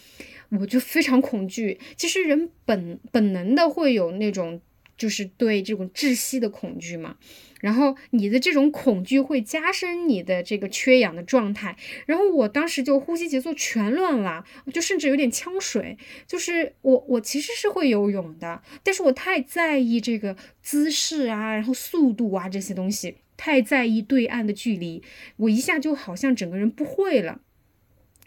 [0.50, 1.80] 我就非常恐惧。
[1.96, 4.60] 其实人本本能的会有那种
[4.98, 7.16] 就是对这种窒息的恐惧嘛。
[7.60, 15.96] 然后你的这种恐惧会加深你的这个缺氧的状态，然后我当时就呼吸节奏全乱了，就甚至有点呛水。
[16.26, 25.02] 就是我我其实是会游泳的，但是我太在意这个姿势啊，然后速度啊这些东西，太在意对岸的距离，
[25.36, 27.40] 我一下就好像整个人不会了，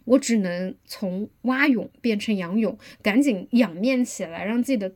[0.05, 4.93] 我只能从蛙泳变成仰泳，赶紧仰面起来，让自己的。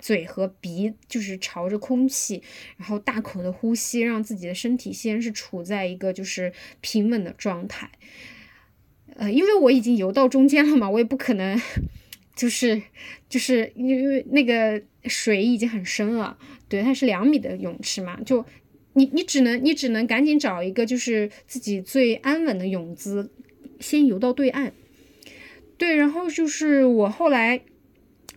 [0.00, 2.42] 嘴和鼻就是朝着空气，
[2.78, 7.90] 然后大口的呼吸，让自己的身体先是处在一个就是平稳的状态。
[9.14, 11.60] 呃，因为我已经游到中间了嘛，我也不可能
[12.34, 12.80] 就是
[13.28, 18.46] 就是因为那个水已经很深了，对，它是两米的泳池嘛，就
[18.94, 23.30] 你你只能你只能赶紧找一个就是自己最安稳的泳姿，
[23.78, 24.72] 先游到对岸。
[25.76, 27.60] 对，然后就是我后来。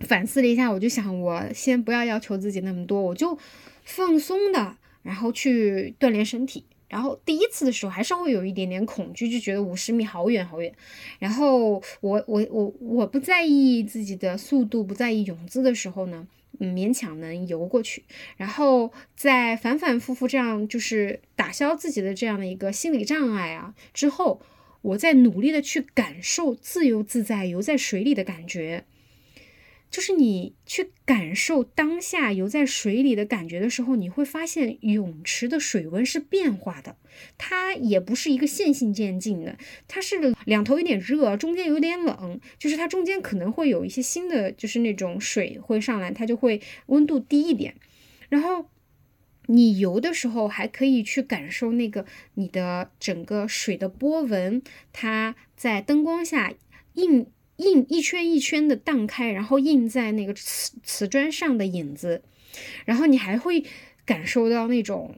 [0.03, 3.37] 反思了一下，我就想，我先不要要求自己那么多，我就
[3.83, 6.63] 放松的，然后去锻炼身体。
[6.89, 10.71] 然后第一次的时候还是会有一点点恐惧，就觉得五十米好远好远。
[11.17, 16.27] 然后我我我我不在意自己的速度，不在意泳姿的时候呢，
[16.59, 18.03] 嗯，勉强能游过去。
[18.37, 24.39] 然后在反反复复这样就是打消自己的这样的一个心理障碍啊之后，
[24.83, 28.83] 我在努力的去感受自由自在游在水里的感觉。
[29.93, 36.97] 就是你去感受当下游在水里的感觉的时候，你会发现泳池的水温是变化的，
[37.37, 39.55] 它也不是一个线性渐进的，
[39.87, 47.75] 它是两头有点热，中间有点冷，就是它中间可能会有一些新的，就是那种水会上来，它就会温度低一点。
[48.29, 48.65] 然后
[49.45, 56.51] 你游的时候还可以去感受那个你的整个水的波纹，它在灯光下
[56.95, 57.27] 映。
[57.57, 62.23] 印一圈一圈的荡开，然后印在那个瓷瓷砖上的影子，
[62.85, 63.63] 然后你还会
[64.05, 65.15] 感受到那种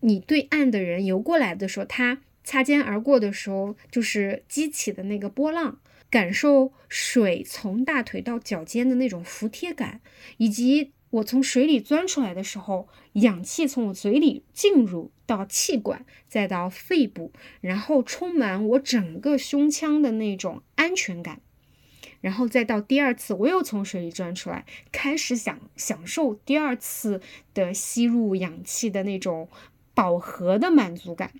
[0.00, 10.00] 你对岸的人游过来的时候，他擦肩而过的时候，就是激起的那个波浪，感受水从大腿到脚尖的那种服帖感，
[10.38, 21.42] 以及我从水里钻出来的时候，氧气从我嘴里进入到气管，再到肺部，然后充满我整个胸腔的那种安全感。
[22.20, 27.20] 然后再到第二次，我又从水里钻出来，开始享享受第二次
[27.54, 29.48] 的吸入氧气的那种
[29.94, 31.32] 饱和的满足感。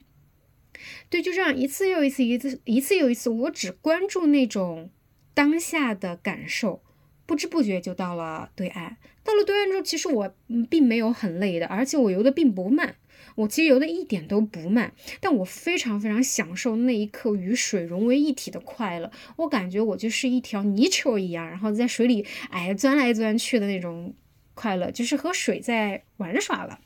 [1.11, 4.91] 对，就这样一次又一次，一次一次又一次，我只关注那种
[5.35, 6.83] 当下的感受，
[7.27, 8.97] 不知不觉就到了对岸。
[9.23, 10.35] 到了对岸之后，其实我
[10.71, 12.97] 并没有很累的，而且我游的并不慢。
[13.41, 19.11] 我其实游的一点都不慢，但我非常非常享受那一刻与水融为一体的快乐。
[19.37, 24.13] 我感觉我就是一条泥鳅一样，然后在水里哎钻来钻去的那种
[24.55, 26.79] 快乐，就是和水在玩耍了。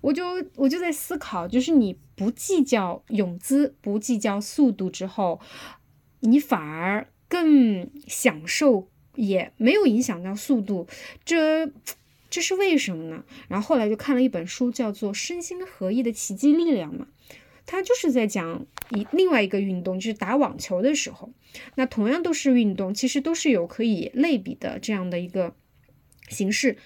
[0.00, 5.40] 我就我就在思考，就是你不计较泳姿，不计较速度之后，
[6.20, 10.86] 你反而更享受，也没有影响到速度，
[11.24, 11.72] 这。
[12.38, 13.24] 这是为什么呢？
[13.48, 17.08] 然后后来就看了一本书，叫做《身心合一的奇迹力量》嘛，
[17.66, 21.32] 它就是在讲一另外一个运动，就是打网球的时候，
[21.74, 25.56] 那同样都是运动，其实都是有可以类比的这样的一个
[26.28, 26.76] 形式，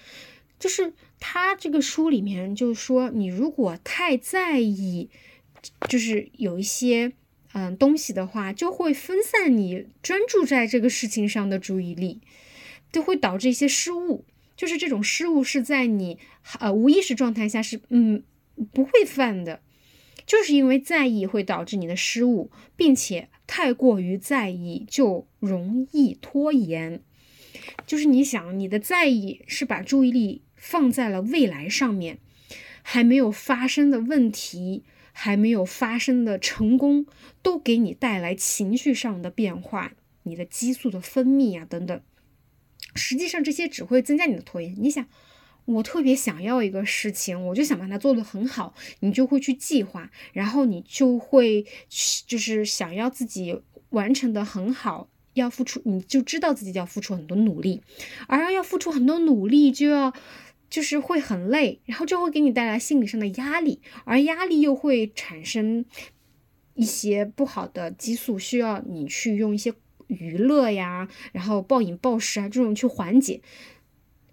[0.57, 5.11] 就是他这个书里面就是说，你如果太在意，
[5.87, 7.13] 就是有一些
[7.53, 12.21] 嗯东西的话，就会分散你专注在这个事情上的注意力，
[12.91, 14.25] 就会导致一些失误。
[14.55, 16.17] 就是这种失误是在你
[16.59, 18.23] 呃无意识状态下是嗯
[18.71, 19.61] 不会犯的，
[20.25, 27.01] 就是因为在意会导致你的失误，并且太过于在意就容易拖延。
[27.85, 32.19] 就是你想你的在意是把注意力放在了未来上面，
[32.81, 37.05] 还没有发生的问题，还没有发生的成功，
[37.41, 39.93] 都给你带来情绪上的变化，
[40.23, 42.01] 你的激素的分泌啊等等。
[42.95, 44.75] 实际上这些只会增加你的拖延。
[44.77, 45.05] 你想，
[45.65, 51.65] 我特别想要一个事情，我就想把它做得很好，你就会去计划，然后你就会
[52.27, 55.09] 就是想要自己完成的很好。
[55.33, 57.81] 要付出，你就知道自己要付出很多努力，
[58.27, 60.13] 而要付出很多努力，就要
[60.69, 65.85] 就是会很累，然后就会给你带来心理上的压力，而压力又会产生
[66.75, 69.73] 一些不好的激素，需要你去用一些
[70.19, 73.41] 娱乐呀，然后暴饮暴食啊这种去缓解，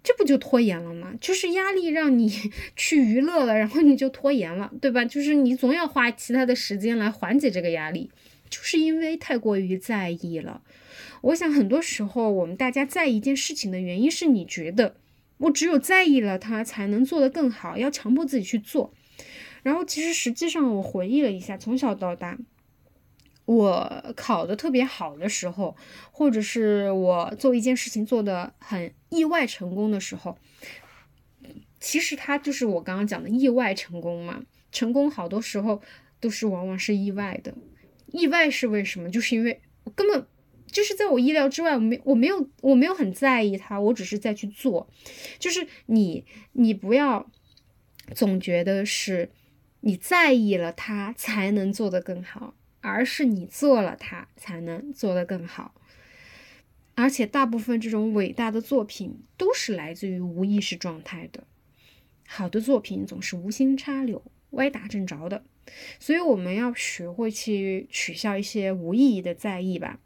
[0.03, 1.13] 这不就拖延了吗？
[1.19, 2.31] 就是压力让你
[2.75, 5.05] 去娱乐了，然后你就拖延了，对吧？
[5.05, 8.09] 就是你总要花其他的时间来缓解这个压力，
[8.49, 10.61] 就是因为太过于在意了。
[11.21, 14.95] 我想很多时候，我们大家在意一件事情的原因是你觉得
[15.37, 18.93] 我只有在意了它才能做得更好，要强迫自己去做。
[19.61, 22.39] 然后其实实际上我回忆了一下，从小到大，
[23.45, 25.75] 我考的特别好的时候，
[26.11, 30.37] 或者是我做一件事情做的很意外成功的时候，
[31.79, 34.43] 其实它就是我刚刚讲的意外成功嘛。
[34.71, 35.81] 成功好多时候
[36.19, 37.53] 都是往往是意外的，
[38.07, 39.09] 意外是为什么？
[39.09, 40.25] 就是因为我根本。
[40.71, 44.89] 就是在我意料之外，我没我没有我没有很在意它，我只是在去做。
[45.37, 47.29] 就是你你不要
[48.15, 49.29] 总觉得是
[49.81, 55.73] 你在意了它才能做得更好，而是你做了它才能做得更好。
[56.95, 61.45] 而且大部分这种伟大的作品都是来自于无意识状态的。
[62.27, 65.43] 好的作品总是无心插柳、歪打正着的，
[65.99, 69.99] 所以我们要学会去取消一些无意义的在意吧。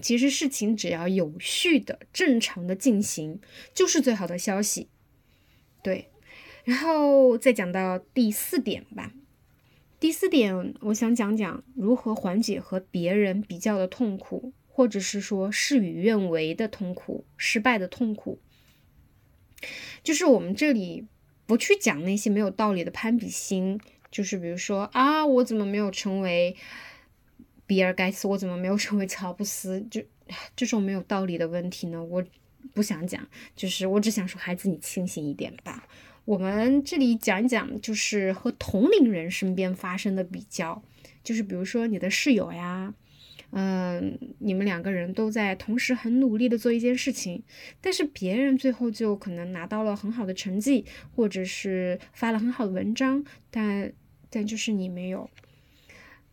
[0.00, 3.40] 其实事情只要有序的、正常的进行，
[3.74, 4.88] 就是最好的消息。
[5.82, 6.08] 对，
[6.64, 9.12] 然后再讲到第四点吧。
[10.00, 18.40] 第四点，我想讲讲如何缓解和别人比较的痛苦，或者是说事与愿违的痛苦、失败的痛苦。
[20.02, 21.06] 就是我们这里
[21.46, 23.80] 不去讲那些没有道理的攀比心，
[24.10, 26.56] 就是比如说啊，我怎么没有成为。
[27.66, 29.86] 比尔盖茨，我怎么没有成为乔布斯？
[29.90, 30.02] 就
[30.56, 32.02] 这种没有道理的问题呢？
[32.02, 32.24] 我
[32.72, 35.86] 不想讲，就是我只想说，孩子，你清醒一点吧。
[36.28, 40.82] 我们这里讲一讲，就是和同龄人身边发生的比较，
[41.24, 42.92] 就是比如说你的室友呀，
[43.52, 47.42] 嗯，你们两个人都在同时很努力的做一件事情，
[47.80, 50.84] 但是别人最后就可能拿到了很好的成绩，
[51.16, 53.90] 或者是发了很好的文章，但
[54.28, 55.30] 但就是你没有。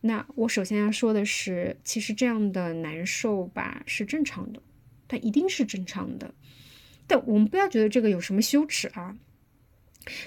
[0.01, 4.61] 那我首先要说的是，其实这样的难受吧是正常的，
[5.07, 6.35] 它一定是正常的。
[7.07, 9.15] 但我们不要觉得这个有什么羞耻啊。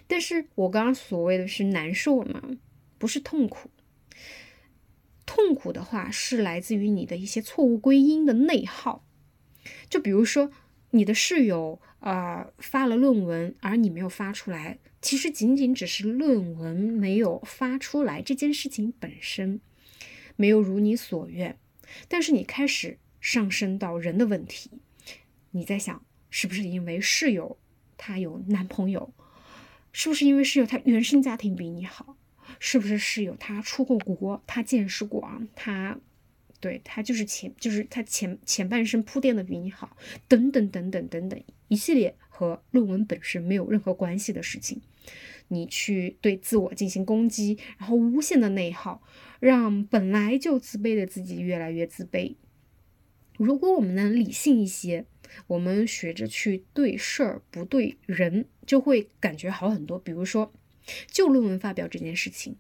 [0.07, 2.43] 但是我刚刚所谓的是难受嘛，
[2.99, 3.70] 不是痛苦。
[5.24, 9.05] 痛苦的话是来自于你的一些错误归因的内耗。
[9.91, 10.51] 就比如说
[10.91, 19.61] 你的室友啊发了论文，而你没有发出来，其实仅仅只是论文没有发出来这件事情本身。
[20.37, 21.59] 没有如你所愿，
[22.07, 24.70] 但是你开始上升到人的问题，
[25.51, 27.59] 你在想是不是因为室友
[27.97, 29.12] 他有男朋友，
[29.93, 32.16] 是不是因为室友他原生家庭比你好，
[32.59, 35.99] 是不是室友他出过国，他见识广，他
[36.61, 44.80] 对他就是前就是他前前半生铺垫的比你好，等等等等等等一系列和论文本身没有任何关系的事情，
[45.49, 49.03] 你去对自我进行攻击，然后无限的内耗。
[49.41, 52.34] 让本来就自卑的自己越来越自卑。
[53.36, 55.07] 如果我们能理性一些，
[55.47, 59.99] 我们学着去对事儿不对人，就会感觉好很多。
[59.99, 60.53] 比如说，
[61.07, 62.57] 就论文发表这件事情，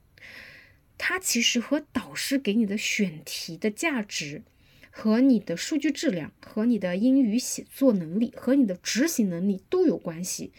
[0.96, 4.42] 它其实和导师给你的选题的价值、
[4.90, 10.52] 和你的数据质量、和你的英语写作能力、和你的执行能力都有关系，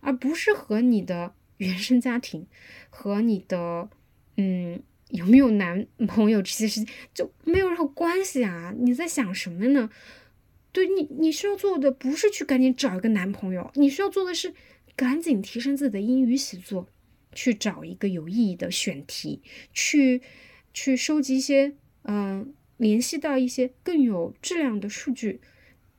[0.00, 2.46] 而不是和你的原生家庭、
[2.90, 3.88] 和你的
[4.36, 4.82] 嗯。
[5.12, 8.72] 有没有男朋友这些事情就没有任何关系啊？
[8.78, 9.90] 你在想什么呢？
[10.72, 14.54] 对你，你需要做的不是去赶紧找一个男朋友，你需要做的是
[14.96, 16.88] 赶紧提升自己的英语写作，
[17.34, 19.42] 去找一个有意义的选题，
[19.72, 20.22] 去
[20.72, 25.40] 去收集一些嗯，联系到一些更有质量的数据，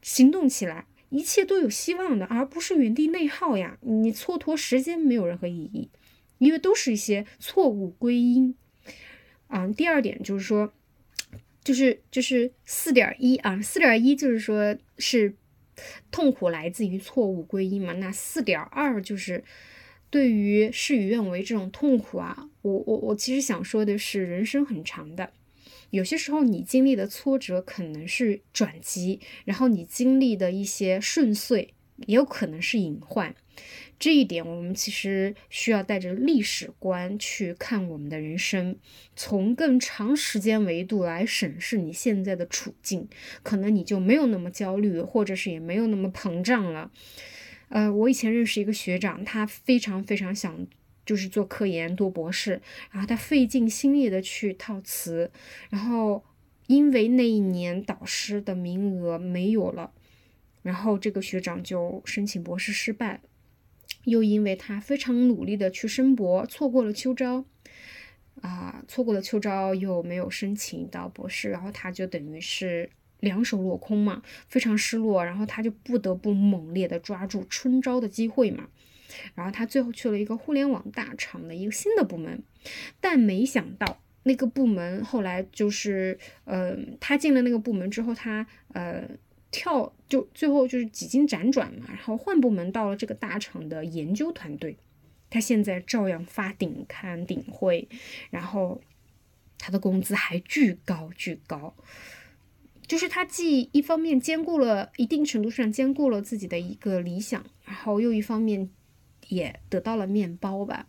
[0.01, 3.78] 行动起来，一切都有希望的，而不是原地内耗呀！
[3.82, 5.89] 你蹉跎时间没有任何意义，
[6.39, 8.55] 因为都是一些错误归因。
[9.47, 10.74] 嗯，第二点就是说，
[11.64, 15.34] 就是就是四点一啊，四点一就是说是
[16.11, 17.93] 痛苦来自于错误归因嘛。
[17.93, 19.43] 那四点二就是
[20.09, 25.32] 对于事与愿违这种痛苦啊，我我我其实想说的是，人生很长的，
[25.89, 31.74] 有些时候你经历的挫折可能是转机，然后你经历的一些顺遂
[32.05, 33.34] 也有可能是隐患。
[34.04, 38.76] 这一点，我们其实需要带着历史观去看我们的人生，
[39.16, 43.08] 从更长时间维度来审视你现在的处境，
[43.43, 46.91] 可能你就没有那么焦虑，或者是也没有那么膨胀了。
[47.70, 50.68] 呃，我以前认识一个学长，他非常非常想
[51.06, 55.32] 就是做科研、读博士，然后他费尽心力的去套词，
[55.70, 56.26] 然后
[56.68, 59.93] 因为那一年导师的名额没有了，
[60.62, 63.22] 然后这个学长就申请博士失败。
[64.06, 67.45] 又因为他非常努力的去申博，错过了秋招，
[68.41, 72.89] 啊，错过了秋招又没有申请到博士，然后他就等于是
[73.22, 78.68] 两手落空嘛，非常失落，然后他就不得不猛烈的抓住春招的机会嘛，
[79.36, 82.43] 然后他最后去了一个互联网大厂的一个新的部门，
[82.99, 89.08] 但没想到那个部门后来就是，呃，他进了那个部门之后，他呃。
[89.54, 94.76] 跳就最后就是几经辗转嘛，然后换部门到了这个大厂的研究团队，
[95.30, 97.88] 他现在照样发顶刊顶会，
[98.32, 98.82] 然后
[99.60, 101.76] 他的工资还巨高巨高，
[102.88, 108.70] 就是他既一方面兼顾了一定程度上兼顾了自己的一个理想，然后又一方面
[109.30, 110.88] 也得到了面包吧。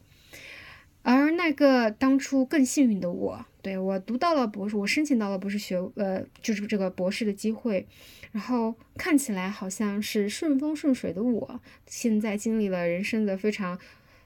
[1.02, 7.86] 而那个当初更幸运的我，对我读到了博士，我申请到了博士学，呃，就是这个博士的机会。
[8.30, 13.78] 然后看起来好像是顺风顺水的我，现在经历了人生的非常，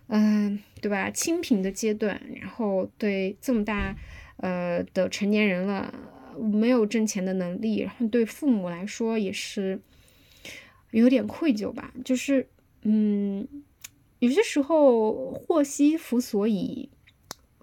[0.08, 1.08] 嗯，对吧？
[1.10, 3.94] 清贫的阶段，然后对这么大，
[4.38, 5.94] 呃的成年人了，
[6.36, 9.78] 没有挣钱的能力，然后对父母来说也是
[10.90, 11.94] 有点愧疚吧。
[12.04, 12.48] 就是，
[12.82, 13.46] 嗯。
[14.20, 16.88] 有些时候，祸兮福所倚，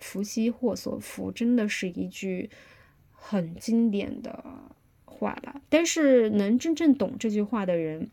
[0.05, 2.51] 福兮祸所伏，真的是一句
[3.11, 4.45] 很经典的
[5.03, 5.59] 话吧。
[5.67, 8.11] 但是，能真正懂这句话的人，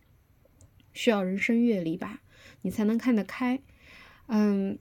[0.94, 2.22] 需要人生阅历吧，
[2.62, 3.60] 你才能看得开。
[4.28, 4.78] 嗯，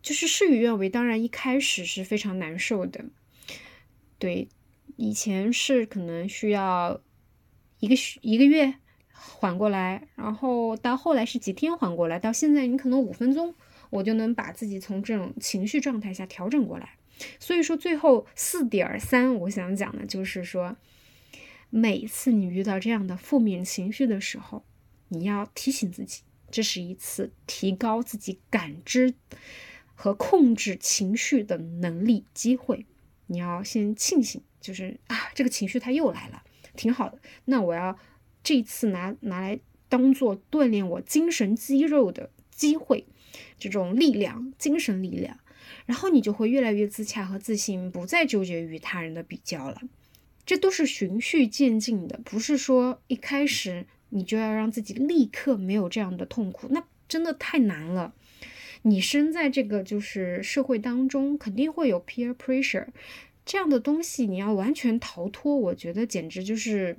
[0.00, 3.06] 就是事与愿违，当然一开始是非常难受的。
[4.20, 4.48] 对，
[4.94, 7.00] 以前是可能需要
[7.80, 8.74] 一个一个月。
[9.20, 13.52] 缓过来，然后到后来是几天缓过来，到现在你可能五分钟，
[13.90, 16.94] 我就能把自己从这种情绪状态下调整过来。
[17.38, 20.76] 所以说最后四点三，我想讲的就是说，
[21.70, 24.64] 每次你遇到这样的负面情绪的时候，
[25.08, 29.14] 你要提醒自己，这是一次提高自己感知
[29.94, 32.86] 和控制情绪的能力机会。
[33.26, 36.42] 你要先庆幸，就是啊，这个情绪它又来了，
[36.74, 37.18] 挺好的。
[37.44, 37.98] 那我要。
[38.40, 39.58] 这次拿拿来
[39.90, 43.04] 当做锻炼我精神肌肉的机会，
[43.58, 45.38] 这种力量，精神力量，
[45.86, 49.80] 然后你就会越来越自洽和自信，不再纠结于他人的比较了。
[50.44, 58.14] 这都是循序渐进的，不是说一开始你就要让自己立刻没有这样的痛苦，那真的太难了。
[58.82, 62.86] 你身在这个就是社会当中，肯定会有 peer pressure
[63.44, 66.96] 这样的东西，你要完全逃脱，我觉得简直就是。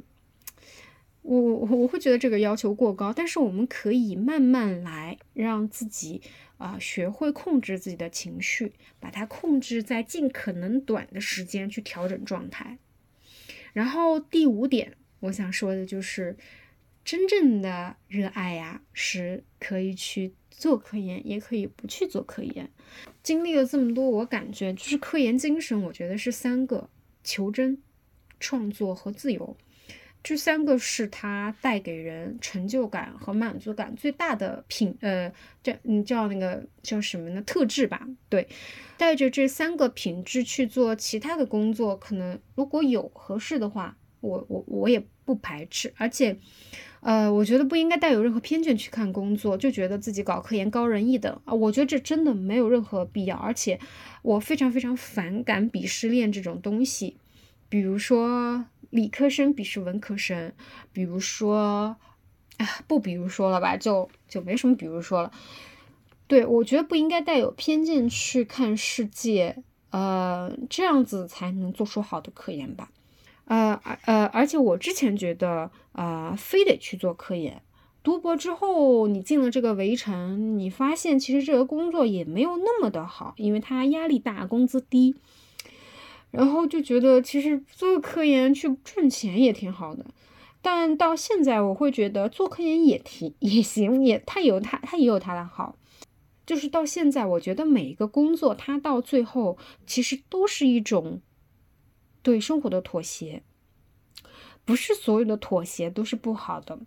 [1.22, 6.22] 我我我会觉得这个要求过高，但是我们可以慢慢来，让自己
[6.58, 12.78] 啊学会控制自己的情绪，把它控制在尽可能短的时间去调整状态。
[13.74, 16.36] 然后第五点，我想说的就是，
[17.04, 22.70] 真正的热爱呀，是可以去做科研，也可以不去做科研。
[23.22, 26.90] 经历了这么多，我感觉就是科研精神，我觉得是三个：
[27.24, 27.78] 求真、
[28.40, 29.56] 创作和自由。
[30.22, 35.32] 这三个是他带给人成就感和满足感最大的品，呃，
[35.64, 37.42] 这你叫那个叫什么呢？
[37.44, 38.06] 特质吧。
[38.28, 38.48] 对，
[38.98, 45.94] 带着这三个品质去做其他的工作，可能如果有合适的话，我我我也不排斥。
[45.96, 46.38] 而且，
[47.00, 51.54] 呃，我觉得不应该带有任何偏见去看工作，就觉得自己搞科研高人一等啊。
[51.54, 53.38] 我觉得这真的没有任何必要。
[53.38, 53.80] 而且，
[54.22, 57.16] 我非常非常反感鄙视链这种东西，
[57.70, 58.66] 比如说。
[58.90, 60.54] 理科生鄙视文科生，
[60.92, 61.98] 比如说，
[62.58, 65.32] 啊，不，比如说了吧，就就没什么，比如说了。
[66.28, 72.92] 对我觉得不应该带有偏见去看世界，呃，这样子才能做出好的科研吧。
[73.46, 73.74] 呃，
[74.06, 77.64] 呃，而且我之前觉得，啊，非得去做科研，
[78.04, 85.16] 读博之后你进了这个围城，你发现其实这个工作也没有那么的好，因为它压力大，工资低。
[86.32, 90.06] 然后就觉得，其实做科研去赚钱也挺好的，
[90.62, 95.76] 但到现在，我会觉得做科研也挺也行，也它有它它也有它的好。
[96.46, 101.22] 就是到现在，我觉得每一个工作，它到最后其实都是一种
[102.24, 103.44] 对生活的妥协，
[104.66, 106.80] 不是所有的妥协都是不好的。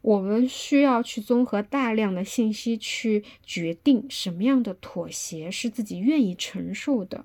[0.00, 7.24] 我们需要去综合大量的信息，去决定什么样的妥协是自己愿意承受的。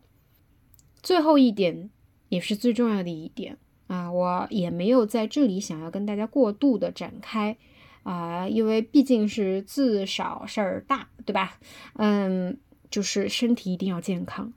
[1.02, 1.89] 最后一点，
[2.30, 7.58] 也是最重要的一点啊，我也没有在这里想要跟大家过度的展开。
[8.04, 11.60] 啊，因为毕竟是字少事儿大，对吧？
[11.95, 12.58] 嗯，
[12.89, 14.54] 就是身体一定要健康，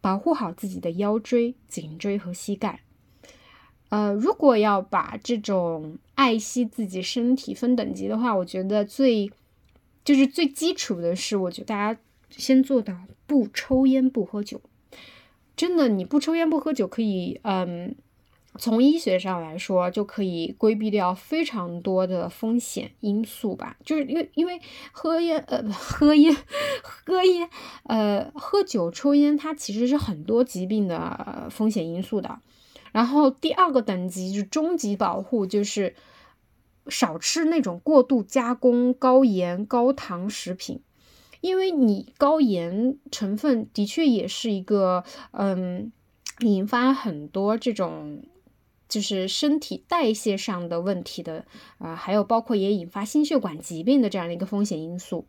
[0.00, 2.80] 保护好自己的腰椎、颈椎和膝盖。
[3.88, 9.30] 呃，如果要把这种爱惜自己身体分等级的话，我觉得最
[10.04, 12.94] 就是最基础的是，我觉得大家先做到
[13.26, 14.60] 不抽烟不喝酒。
[15.56, 17.94] 真的，你不抽烟不喝酒可以，嗯。
[18.56, 23.76] 从医学上来说，就可以规避掉非常多的风险因素吧。
[23.84, 24.60] 就是因为因为
[24.92, 26.32] 喝烟呃喝烟
[26.80, 27.50] 喝烟
[27.82, 32.38] 呃喝酒抽烟，它其实是很多疾病的风险因素的。
[32.92, 35.96] 然后第二个等级就是终极保护，就是
[36.86, 40.80] 少吃那种过度加工、高盐、高糖食品，
[41.44, 45.92] 因为你高盐成分的确也是一个嗯
[46.40, 48.22] 引发很多这种。
[48.86, 51.46] 就是身体代谢上的问题的
[51.78, 55.26] 啊，还有包括也引发心血管疾病的这样的一个风险因素。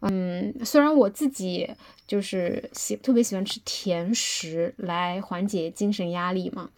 [0.00, 1.70] 嗯，虽然我自己
[2.08, 6.70] 就是喜特别喜欢吃甜食来缓解精神压力嘛，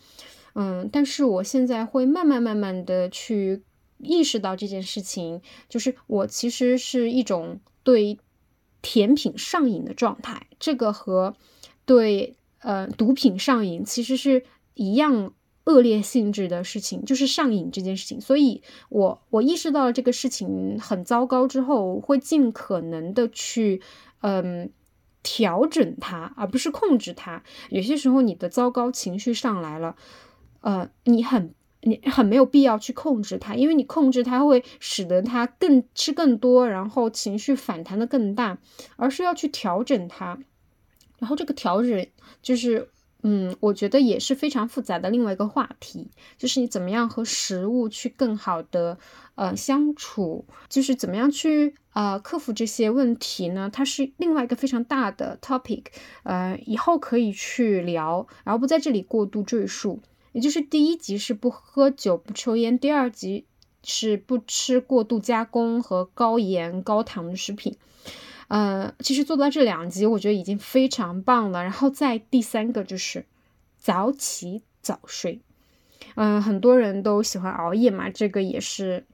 [0.54, 3.62] 嗯，但是我现在会慢慢慢慢的去
[3.98, 8.18] 意识到这件事情，就是我其实是一种对
[8.82, 11.34] 甜品上瘾的状态，这个和
[11.86, 15.32] 对呃毒品上瘾其实是一样。
[15.64, 23.80] 恶劣性质的事情就是上瘾这件事情，所以我我意识到了这个事情很糟糕之后，会尽可能的去
[24.22, 24.72] 嗯
[25.22, 27.44] 调整它，而不是控制它。
[27.70, 29.94] 有些时候你的糟糕情绪上来了，
[30.62, 38.58] 呃，你很你很没有必要去控制它，因为你控制它会使得它更吃更多，然后情绪反弹的更大，
[38.96, 40.38] 而是要去调整它，
[41.18, 42.06] 然后这个调整
[42.40, 42.88] 就是。
[43.24, 48.98] 嗯，我觉得也是非常复杂的另外一个话题，就是你怎么样和食物去更好的
[49.36, 53.70] 呃相处，就是怎么样去呃克服这些问题呢？
[53.72, 55.84] 它是另外一个非常大的 topic，
[56.24, 60.00] 呃，以后可以去聊，然后不在这里过度赘述。
[60.32, 63.46] 也就是第一级是不喝酒不抽烟，第二级
[63.84, 67.76] 是不吃过度加工和高盐高糖的食品。
[68.48, 71.62] 呃，其实做到这两级，我觉得已经非常棒了。
[71.62, 73.24] 然后再第三个就是
[73.78, 75.40] 早起早睡。
[76.16, 79.06] 嗯，很多人都喜欢熬夜嘛，这个也是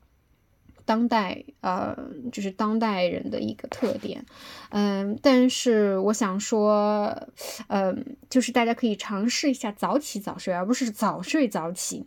[0.89, 1.95] 当代呃，
[2.33, 4.25] 就是当代人的一个特点。
[4.71, 7.29] 嗯，但是我想说，
[7.67, 12.07] 嗯，就是大家可以尝试一下早起早睡，而不是早睡早起。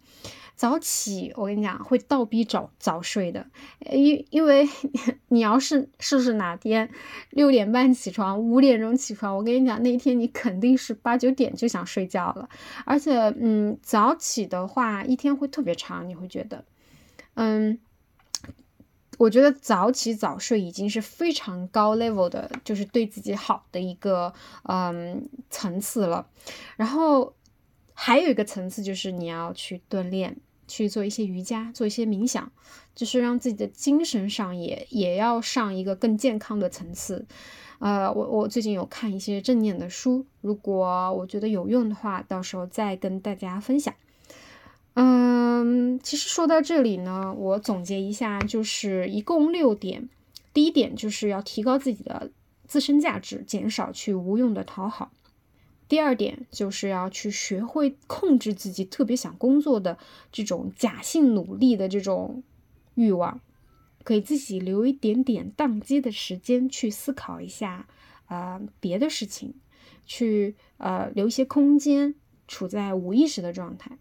[0.55, 3.45] 早起，我跟你讲，会倒逼早早睡的，
[3.91, 4.67] 因因为
[5.29, 6.89] 你要是试试哪天
[7.29, 12.49] 六点半起床，五点钟起床，我跟你讲，那天你肯定是八九点就想睡觉了。
[12.85, 16.65] 而且，嗯，早起的话，一天会特别长，你会觉得，
[17.35, 17.79] 嗯，
[19.21, 26.27] 我觉得早起早睡已经是非常高 level 的，就是对自己好的一个嗯层次了。
[26.75, 27.33] 然后
[27.93, 30.37] 还有一个层次就是你要去锻炼。
[30.67, 32.49] 去做一些瑜伽，做一些冥想，
[32.95, 37.25] 就是让自己的精神上也也要上一个更健康的层次。
[37.79, 43.93] 呃，我我最近有看一些正念的书，如果我觉得有用的话，到时候再跟大家分享。
[44.93, 50.09] 嗯，其实说到这里呢，我总结一下，就是一共六点。
[50.53, 52.31] 第一点就是要提高自己的
[52.67, 55.11] 自身价值，减少去无用的讨好。
[55.87, 59.97] 第二点就是要去学会控制自己特别想工作的
[60.31, 62.43] 这种假性努力的这种
[62.95, 63.39] 欲望，
[64.05, 67.87] 给自己留一点点宕机的时间去思考一下，
[68.27, 69.53] 呃，别的事情，
[70.05, 72.15] 去呃留一些空间，
[72.47, 73.97] 处在无意识的状态。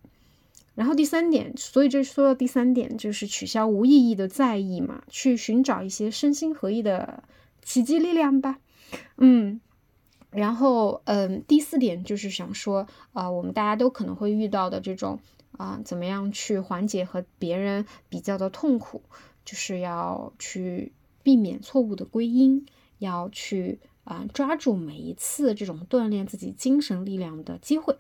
[0.81, 7.23] 然后第三点，所以这说到第三点就是取消无意义的在意嘛，去寻找一些身心合一的
[7.63, 8.61] 奇迹力量吧。
[9.19, 9.61] 嗯。
[10.31, 15.19] 然后，嗯，第四点就是想说，啊，我们大家都可能会遇到的这种，
[15.59, 19.03] 啊，怎么样去缓解和别人比较的痛苦，
[19.45, 22.65] 就是要去避免错误的归因，
[22.97, 27.99] 要去啊抓住每一次这种锻炼自己精神力量的机会。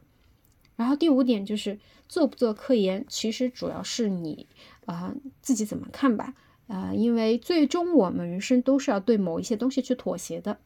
[0.80, 1.78] 然后第五点就是
[2.08, 4.46] 做不做科研，其实主要是你
[4.86, 6.32] 啊自己怎么看吧。
[6.68, 10.56] 啊，因为最终我们人生都是要对某一些东西去妥协的。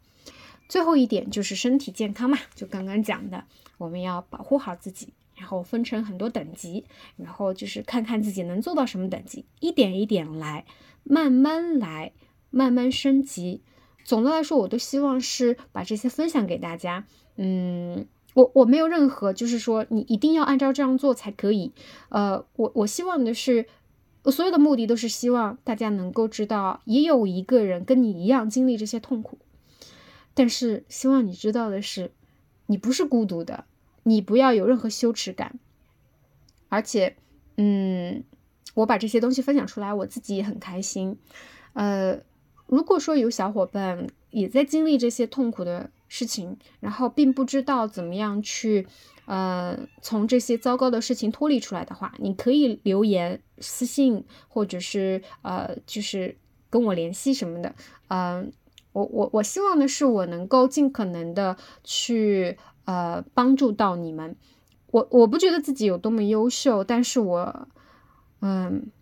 [0.68, 3.42] 最后一点就是身体健康嘛，就刚刚讲的，
[3.76, 6.84] 我们要保护好自己，然后分成很多等级，
[7.16, 10.64] 然后就是看看自己能做到什么等级，一点一点来，
[11.02, 12.12] 慢慢来，
[12.50, 13.62] 慢慢升级。
[14.04, 17.04] 总的来说，我都希望是把这些分享给大家。
[17.36, 21.72] 嗯，我我没有任何就是说你一定要按照这样做才可以。
[22.10, 23.66] 呃，我我希望的是。
[24.24, 29.36] 我所有的目的都是希望大家能够知道，也有一个人跟你一样经历这些痛苦。
[30.32, 32.10] 但是希望你知道的是，
[32.64, 33.66] 你不是孤独的，
[34.04, 35.58] 你不要有任何羞耻感。
[36.70, 37.16] 而且，
[37.58, 38.24] 嗯，
[38.72, 41.18] 我把这些东西分享出来，我自己也很开心。
[41.74, 42.18] 呃，
[42.66, 48.86] 如果说有小伙伴也在经历这些痛苦的事情，然后并不知道怎么样去。
[49.26, 56.36] 呃，从这些糟糕的事情脱离出来的话，你可以留言、私信，或者是呃，就是
[56.68, 57.74] 跟我联系什么的。
[58.08, 58.52] 嗯，
[58.92, 64.36] 我我我希望的是，我能够尽可能的去呃帮助到你们。
[64.88, 67.68] 我我不觉得自己有多么优秀，但是我
[68.42, 68.92] 嗯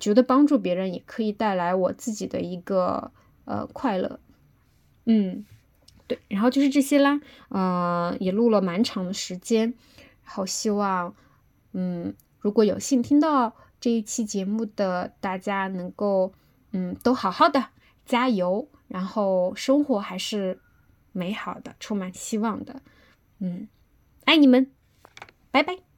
[0.00, 3.12] 觉得帮助别人也可以带来我自己的一个
[3.44, 4.18] 呃快乐。
[5.04, 5.44] 嗯。
[6.28, 9.74] 然后就是这些啦，呃，也录了蛮长的时间，
[10.24, 11.14] 然后希望，
[11.72, 16.32] 嗯，如果有幸听到这一期节目的大家能够，
[16.72, 17.66] 嗯，都好好的，
[18.04, 20.58] 加油，然后生活还是
[21.12, 22.82] 美好的，充满希望的，
[23.38, 23.68] 嗯，
[24.24, 24.70] 爱你们，
[25.50, 25.91] 拜拜。